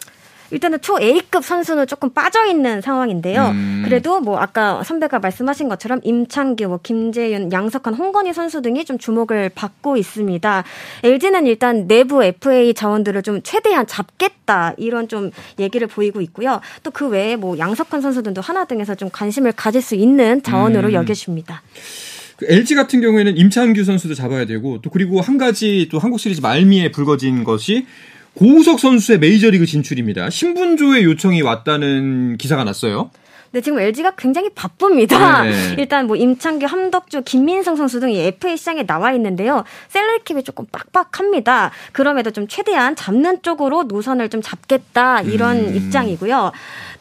일단은 0.51 0.81
초 0.83 1.01
A급 1.01 1.45
선수는 1.45 1.87
조금 1.87 2.11
빠져 2.11 2.45
있는 2.47 2.83
상황인데요. 2.83 3.49
음. 3.49 3.83
그래도 3.85 4.21
뭐 4.21 4.39
아까 4.39 4.83
선배가 4.83 5.19
말씀하신 5.19 5.69
것처럼 5.69 6.01
임창규, 6.05 6.69
뭐 6.69 6.79
김재윤, 6.83 7.53
양석환, 7.53 7.95
홍건희 7.95 8.35
선수 8.35 8.61
등이 8.61 8.85
좀 8.85 8.99
주목을 8.99 9.51
받고 9.55 9.97
있습니다. 9.97 10.65
LG는 11.05 11.47
일단 11.47 11.89
내부 11.89 12.23
FA 12.23 12.75
자원들을 12.75 13.23
좀 13.23 13.41
최대한 13.43 13.87
잡겠다 13.87 14.75
이런 14.77 15.09
좀 15.09 15.31
얘기를 15.59 15.87
보이고 15.87 16.21
있고요. 16.21 16.61
또 16.83 16.99
그 16.99 17.07
외에 17.07 17.37
뭐 17.37 17.57
양석환 17.57 18.01
선수 18.01 18.25
등도 18.25 18.41
하나 18.41 18.65
등에서 18.65 18.97
좀 18.97 19.09
관심을 19.13 19.53
가질 19.53 19.81
수 19.81 19.95
있는 19.95 20.43
자원으로 20.43 20.89
음. 20.89 20.95
여겨집니다. 20.95 21.63
그 22.37 22.47
LG 22.49 22.75
같은 22.75 23.01
경우에는 23.01 23.37
임창규 23.37 23.85
선수도 23.85 24.15
잡아야 24.15 24.47
되고 24.47 24.81
또 24.83 24.91
그리고 24.91 25.21
한 25.21 25.39
가지 25.39 25.89
또 25.93 26.01
한국 26.01 26.19
시리즈 26.19 26.41
말미에 26.41 26.91
불거진 26.91 27.45
것이 27.45 27.87
고우석 28.35 28.79
선수의 28.79 29.19
메이저리그 29.19 29.67
진출입니다. 29.67 30.31
신분조의 30.31 31.05
요청이 31.05 31.43
왔다는 31.43 32.37
기사가 32.39 32.65
났어요. 32.65 33.11
네, 33.51 33.61
지금 33.61 33.79
LG가 33.79 34.13
굉장히 34.17 34.51
바쁩니다. 34.51 35.43
네. 35.43 35.77
일단 35.79 36.07
뭐 36.07 36.17
임창규, 36.17 36.67
함덕주, 36.67 37.23
김민성 37.25 37.77
선수 37.77 38.01
등이 38.01 38.19
FA 38.21 38.57
시장에 38.57 38.85
나와 38.85 39.13
있는데요. 39.13 39.65
셀러리 39.89 40.25
캡이 40.25 40.43
조금 40.43 40.67
빡빡합니다. 40.71 41.71
그럼에도 41.93 42.31
좀 42.31 42.47
최대한 42.47 42.95
잡는 42.95 43.43
쪽으로 43.43 43.85
노선을 43.85 44.29
좀 44.29 44.43
잡겠다 44.43 45.23
이런 45.23 45.57
음. 45.57 45.77
입장이고요. 45.77 46.53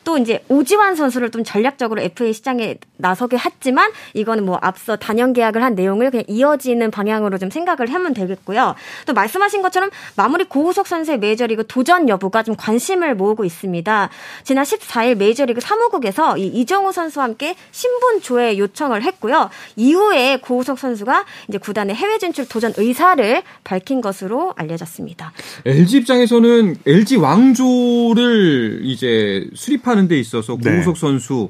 또 0.08 0.18
이제 0.18 0.42
오지환 0.48 0.96
선수를 0.96 1.32
좀 1.32 1.44
전략적으로 1.44 2.00
FA 2.02 2.32
시장에 2.32 2.78
나서게 2.96 3.38
했지만 3.38 3.92
이거는 4.14 4.46
뭐 4.46 4.58
앞서 4.62 4.96
단연 4.96 5.34
계약을 5.34 5.62
한 5.62 5.76
내용을 5.76 6.12
그냥 6.12 6.24
이어지는 6.30 6.92
방향으로 6.92 7.38
좀 7.38 7.50
생각을 7.50 7.94
하면 7.94 8.14
되겠고요. 8.14 8.76
또 9.06 9.14
말씀하신 9.14 9.62
것처럼 9.62 9.90
마무리 10.16 10.46
고우석 10.46 10.88
선수의 10.88 11.20
메이저리그 11.20 11.68
도전 11.68 12.08
여부가 12.08 12.44
좀 12.44 12.56
관심을 12.56 13.16
모으고 13.16 13.44
있습니다. 13.44 14.10
지난 14.46 14.64
14일 14.64 15.16
메이저리그 15.16 15.60
사무국에서 15.60 16.37
이 16.38 16.48
이정우 16.48 16.92
선수와 16.92 17.26
함께 17.26 17.56
신분 17.72 18.22
조회 18.22 18.58
요청을 18.58 19.04
했고요. 19.04 19.50
이후에 19.76 20.38
고우석 20.38 20.80
선수가 20.80 21.26
이제 21.50 21.58
구단의 21.58 21.96
해외 21.96 22.18
진출 22.18 22.48
도전 22.48 22.74
의사를 22.78 23.42
밝힌 23.64 24.02
것으로 24.02 24.54
알려졌습니다. 24.56 25.34
LG 25.66 25.98
입장에서는 25.98 26.78
LG 26.86 27.18
왕조를 27.18 28.82
이제 28.84 29.48
수립하는 29.54 30.08
데 30.08 30.20
있어서 30.20 30.58
네. 30.62 30.72
고우석 30.72 30.98
선수 30.98 31.50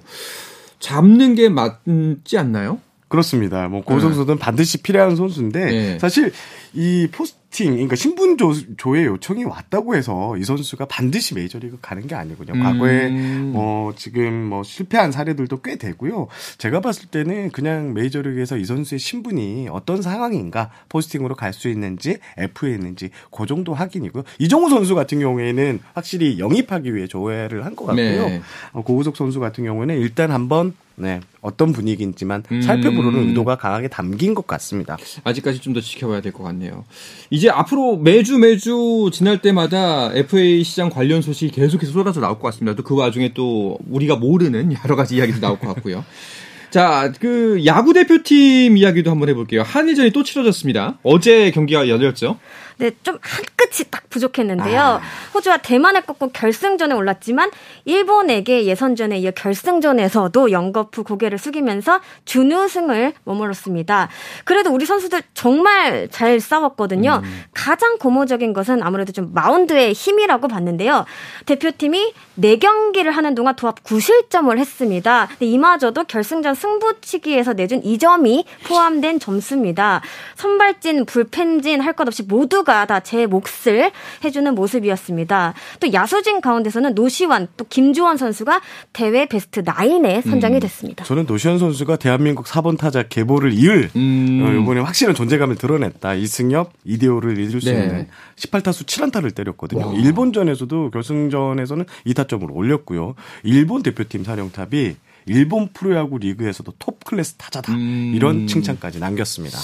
잡는 0.80 1.36
게 1.36 1.50
맞지 1.50 2.38
않나요? 2.38 2.80
그렇습니다. 3.08 3.68
뭐 3.68 3.82
고우 3.84 4.00
선수는 4.00 4.38
반드시 4.38 4.80
필요한 4.82 5.16
선수인데 5.16 5.66
네. 5.66 6.00
사실 6.00 6.32
이 6.74 7.08
포스팅 7.12 7.72
그러니까 7.72 7.96
신분 7.96 8.38
조, 8.38 8.54
조의 8.76 9.06
요청이 9.06 9.46
왔다고 9.46 9.96
해서 9.96 10.36
이 10.38 10.44
선수가 10.44 10.86
반드시 10.86 11.34
메이저리그 11.34 11.78
가는 11.82 12.06
게 12.06 12.16
아니군요. 12.16 12.54
음. 12.54 12.62
과거에 12.62 13.08
뭐 13.10 13.94
지금 13.96 14.34
뭐 14.44 14.64
실패한 14.64 15.14
사례들도 15.14 15.62
꽤 15.62 15.78
되고요. 15.78 16.28
제가 16.58 16.82
봤을 16.82 17.08
때는 17.08 17.52
그냥 17.52 17.94
메이저리그에서 17.94 18.58
이 18.58 18.66
선수의 18.66 19.00
신분이 19.00 19.70
어떤 19.72 20.02
상황인가 20.02 20.70
포스팅으로 20.90 21.36
갈 21.36 21.54
수 21.54 21.70
있는지 21.70 22.18
F에 22.38 22.72
있는지 22.74 23.10
그 23.32 23.46
정도 23.46 23.74
확인이고요. 23.74 24.24
이정우 24.40 24.70
선수 24.70 24.96
같은 24.96 25.20
경우에는 25.22 25.80
확실히 25.94 26.40
영입하기 26.40 26.94
위해 26.94 27.08
조회를 27.08 27.66
한 27.66 27.74
것 27.78 27.86
같고요. 27.86 28.28
네. 28.28 28.42
어, 28.74 28.82
고우석 28.84 29.16
선수 29.16 29.40
같은 29.40 29.64
경우는 29.64 29.98
일단 30.00 30.32
한번 30.32 30.74
네, 31.00 31.20
어떤 31.42 31.74
분위기인지만 31.74 32.42
음. 32.52 32.62
살펴보려는 32.64 33.30
의도가 33.30 33.56
강하게 33.58 33.88
담긴 33.88 34.34
것 34.34 34.48
같습니다. 34.48 34.98
아직까지 35.24 35.60
좀 35.60 35.74
더 35.76 35.80
지켜봐야 35.80 36.22
될 36.22 36.32
것 36.34 36.44
같네요. 36.44 36.86
이제 37.30 37.50
앞으로 37.52 37.98
매주 37.98 38.40
매주 38.40 39.12
지날 39.14 39.40
때마다 39.42 40.12
FA 40.16 40.64
시장 40.64 40.90
관련 40.90 41.22
소식이 41.22 41.52
계속해서 41.52 41.92
쏟아져 41.92 42.20
나올 42.20 42.36
것 42.40 42.44
같습니다. 42.48 42.76
또 42.76 42.84
그 42.84 42.96
와중에 42.96 43.34
또 43.36 43.78
우리가 43.92 44.16
모르는 44.16 44.74
여러 44.84 44.96
가지 44.96 45.18
이야기도 45.18 45.40
나올 45.40 45.60
것 45.60 45.68
같고요. 45.76 46.04
자, 46.72 47.14
그 47.22 47.62
야구 47.66 47.94
대표팀 47.94 48.76
이야기도 48.76 49.10
한번 49.12 49.30
해볼게요. 49.30 49.62
한일전이 49.62 50.12
또 50.12 50.24
치러졌습니다. 50.24 50.98
어제 51.04 51.52
경기가 51.52 51.88
열렸죠. 51.88 52.40
네, 52.78 52.92
좀 53.04 53.18
한 53.22 53.44
끝이 53.56 53.90
딱 53.90 54.10
부족했는데요. 54.10 55.02
호주와 55.34 55.58
대만을 55.58 56.02
꺾고 56.02 56.30
결승전에 56.30 56.94
올랐지만 56.94 57.52
일본에게 57.86 58.66
예선전에 58.66 59.18
이어 59.20 59.32
결승전에서도 59.32 60.52
영거푸 60.52 61.04
고개를 61.04 61.38
숙이면서 61.38 62.00
준우승을 62.26 63.14
머물렀습니다. 63.24 64.10
그래도 64.46 64.72
우리 64.72 64.86
선수들 64.86 65.24
정말 65.34 66.08
잘 66.10 66.40
싸웠거든요. 66.40 67.22
가장 67.54 67.98
고무적인 67.98 68.54
것은 68.54 68.84
아무래도 68.84 69.12
좀 69.12 69.34
마운드의 69.34 69.94
힘이라고 69.94 70.48
봤는데요. 70.48 71.06
대표팀이 71.46 72.14
4경기를 72.40 73.12
하는 73.12 73.36
동안 73.36 73.56
도합 73.56 73.84
9실점을 73.84 74.56
했습니다. 74.58 75.28
이마저도 75.40 76.04
결승전 76.06 76.54
승부치기에서 76.56 77.54
내준 77.54 77.82
2점이 77.82 78.46
포함된 78.68 79.20
점수입니다. 79.20 80.02
선발진, 80.36 81.06
불펜진 81.06 81.82
할 81.82 81.98
것 81.98 82.08
없이 82.08 82.22
모두 82.22 82.64
가 82.68 82.86
다 82.86 83.00
제 83.00 83.26
몫을 83.26 83.92
해주는 84.24 84.54
모습이었습니다. 84.54 85.54
또 85.80 85.94
야수진 85.94 86.42
가운데서는 86.42 86.94
노시환, 86.96 87.48
또 87.56 87.66
김주원 87.70 88.18
선수가 88.18 88.62
대회 88.92 89.26
베스트 89.26 89.64
9에 89.64 90.22
선정이 90.28 90.60
됐습니다. 90.60 91.06
저는 91.06 91.26
노시환 91.26 91.58
선수가 91.60 91.96
대한민국 91.96 92.46
4번 92.46 92.78
타자 92.78 93.04
계보를 93.04 93.54
이을 93.54 93.90
음. 93.96 94.44
어, 94.46 94.62
이번에 94.62 94.82
확실한 94.82 95.16
존재감을 95.16 95.56
드러냈다. 95.56 96.16
이승엽, 96.16 96.74
이대호를 96.84 97.38
이을 97.40 97.62
수 97.62 97.72
네. 97.72 97.84
있는 97.84 98.08
18타수 98.36 98.86
7안타를 98.86 99.34
때렸거든요. 99.34 99.88
와. 99.88 99.94
일본전에서도 99.94 100.92
결승전에서는 100.92 101.86
2타점을 102.08 102.48
올렸고요. 102.52 103.16
일본 103.44 103.84
대표팀 103.84 104.24
사령탑이 104.26 104.96
일본 105.30 105.70
프로야구 105.74 106.18
리그에서도 106.18 106.74
톱 106.80 107.04
클래스 107.06 107.36
타자다. 107.36 107.74
음. 107.74 108.14
이런 108.16 108.48
칭찬까지 108.48 109.00
남겼습니다. 109.00 109.58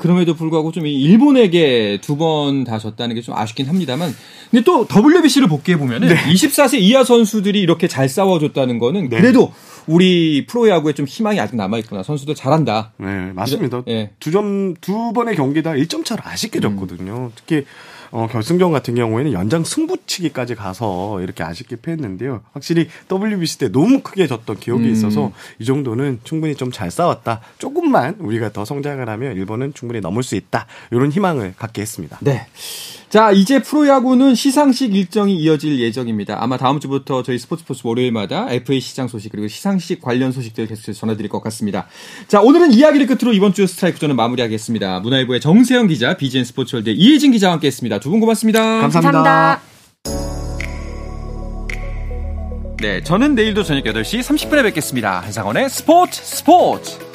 그럼에도 0.00 0.34
불구하고 0.34 0.72
좀이 0.72 0.92
일본에게 0.94 1.98
두 2.02 2.16
번 2.16 2.64
다 2.64 2.78
졌다는 2.78 3.14
게 3.14 3.22
좀 3.22 3.34
아쉽긴 3.36 3.66
합니다만. 3.66 4.14
근데 4.50 4.64
또 4.64 4.86
WBC를 4.90 5.48
복귀해 5.48 5.78
보면은 5.78 6.08
24세 6.08 6.78
이하 6.80 7.04
선수들이 7.04 7.60
이렇게 7.60 7.88
잘 7.88 8.08
싸워줬다는 8.08 8.78
거는 8.78 9.08
네. 9.08 9.20
그래도 9.20 9.52
우리 9.86 10.46
프로야구에 10.46 10.92
좀 10.92 11.06
희망이 11.06 11.40
아직 11.40 11.56
남아 11.56 11.78
있구나. 11.78 12.02
선수들 12.02 12.34
잘한다. 12.34 12.92
네, 12.98 13.32
맞습니다. 13.32 13.82
예. 13.88 14.10
두 14.20 14.30
점, 14.30 14.74
두 14.80 15.12
번의 15.12 15.34
경기 15.36 15.62
다 15.62 15.72
1점 15.72 16.04
차로 16.04 16.22
아쉽게 16.24 16.60
졌거든요. 16.60 17.32
특히, 17.34 17.64
어, 18.12 18.28
결승전 18.30 18.70
같은 18.72 18.94
경우에는 18.94 19.32
연장 19.32 19.64
승부치기까지 19.64 20.54
가서 20.54 21.20
이렇게 21.22 21.42
아쉽게 21.42 21.76
패했는데요. 21.76 22.42
확실히 22.52 22.88
WBC 23.10 23.58
때 23.58 23.68
너무 23.72 24.00
크게 24.02 24.26
졌던 24.26 24.60
기억이 24.60 24.84
음. 24.84 24.92
있어서 24.92 25.32
이 25.58 25.64
정도는 25.64 26.20
충분히 26.24 26.54
좀 26.54 26.72
잘 26.72 26.90
싸웠다. 26.90 27.40
조금만 27.58 28.16
우리가 28.18 28.52
더 28.52 28.64
성장을 28.64 29.06
하면 29.08 29.36
일본은 29.36 29.74
충분히 29.74 30.00
넘을 30.00 30.22
수 30.22 30.34
있다. 30.36 30.66
이런 30.90 31.12
희망을 31.12 31.54
갖게 31.56 31.82
했습니다. 31.82 32.18
네. 32.20 32.46
자, 33.12 33.30
이제 33.30 33.60
프로야구는 33.60 34.34
시상식 34.34 34.94
일정이 34.94 35.36
이어질 35.36 35.78
예정입니다. 35.78 36.42
아마 36.42 36.56
다음 36.56 36.80
주부터 36.80 37.22
저희 37.22 37.38
스포츠 37.38 37.62
포츠 37.62 37.82
월요일마다 37.84 38.50
FA 38.50 38.80
시장 38.80 39.06
소식 39.06 39.30
그리고 39.32 39.48
시상식 39.48 40.00
관련 40.00 40.32
소식들 40.32 40.66
계속해서 40.66 40.98
전해드릴 40.98 41.28
것 41.28 41.42
같습니다. 41.42 41.86
자, 42.26 42.40
오늘은 42.40 42.72
이야기를 42.72 43.06
끝으로 43.06 43.34
이번 43.34 43.52
주 43.52 43.66
스트라이크 43.66 43.98
저는 43.98 44.16
마무리하겠습니다. 44.16 45.00
문화일보의 45.00 45.42
정세영 45.42 45.88
기자, 45.88 46.16
BGN 46.16 46.46
스포츠월드 46.46 46.88
이혜진 46.88 47.32
기자와 47.32 47.52
함께했습니다. 47.52 48.00
두 48.02 48.10
분 48.10 48.18
고맙습니다. 48.20 48.80
감사합니다. 48.80 49.60
네, 52.80 53.00
저는 53.04 53.36
내일도 53.36 53.62
저녁 53.62 53.84
8시 53.84 54.20
30분에 54.20 54.64
뵙겠습니다. 54.64 55.20
한상원의 55.20 55.70
스포츠 55.70 56.20
스포츠! 56.20 57.11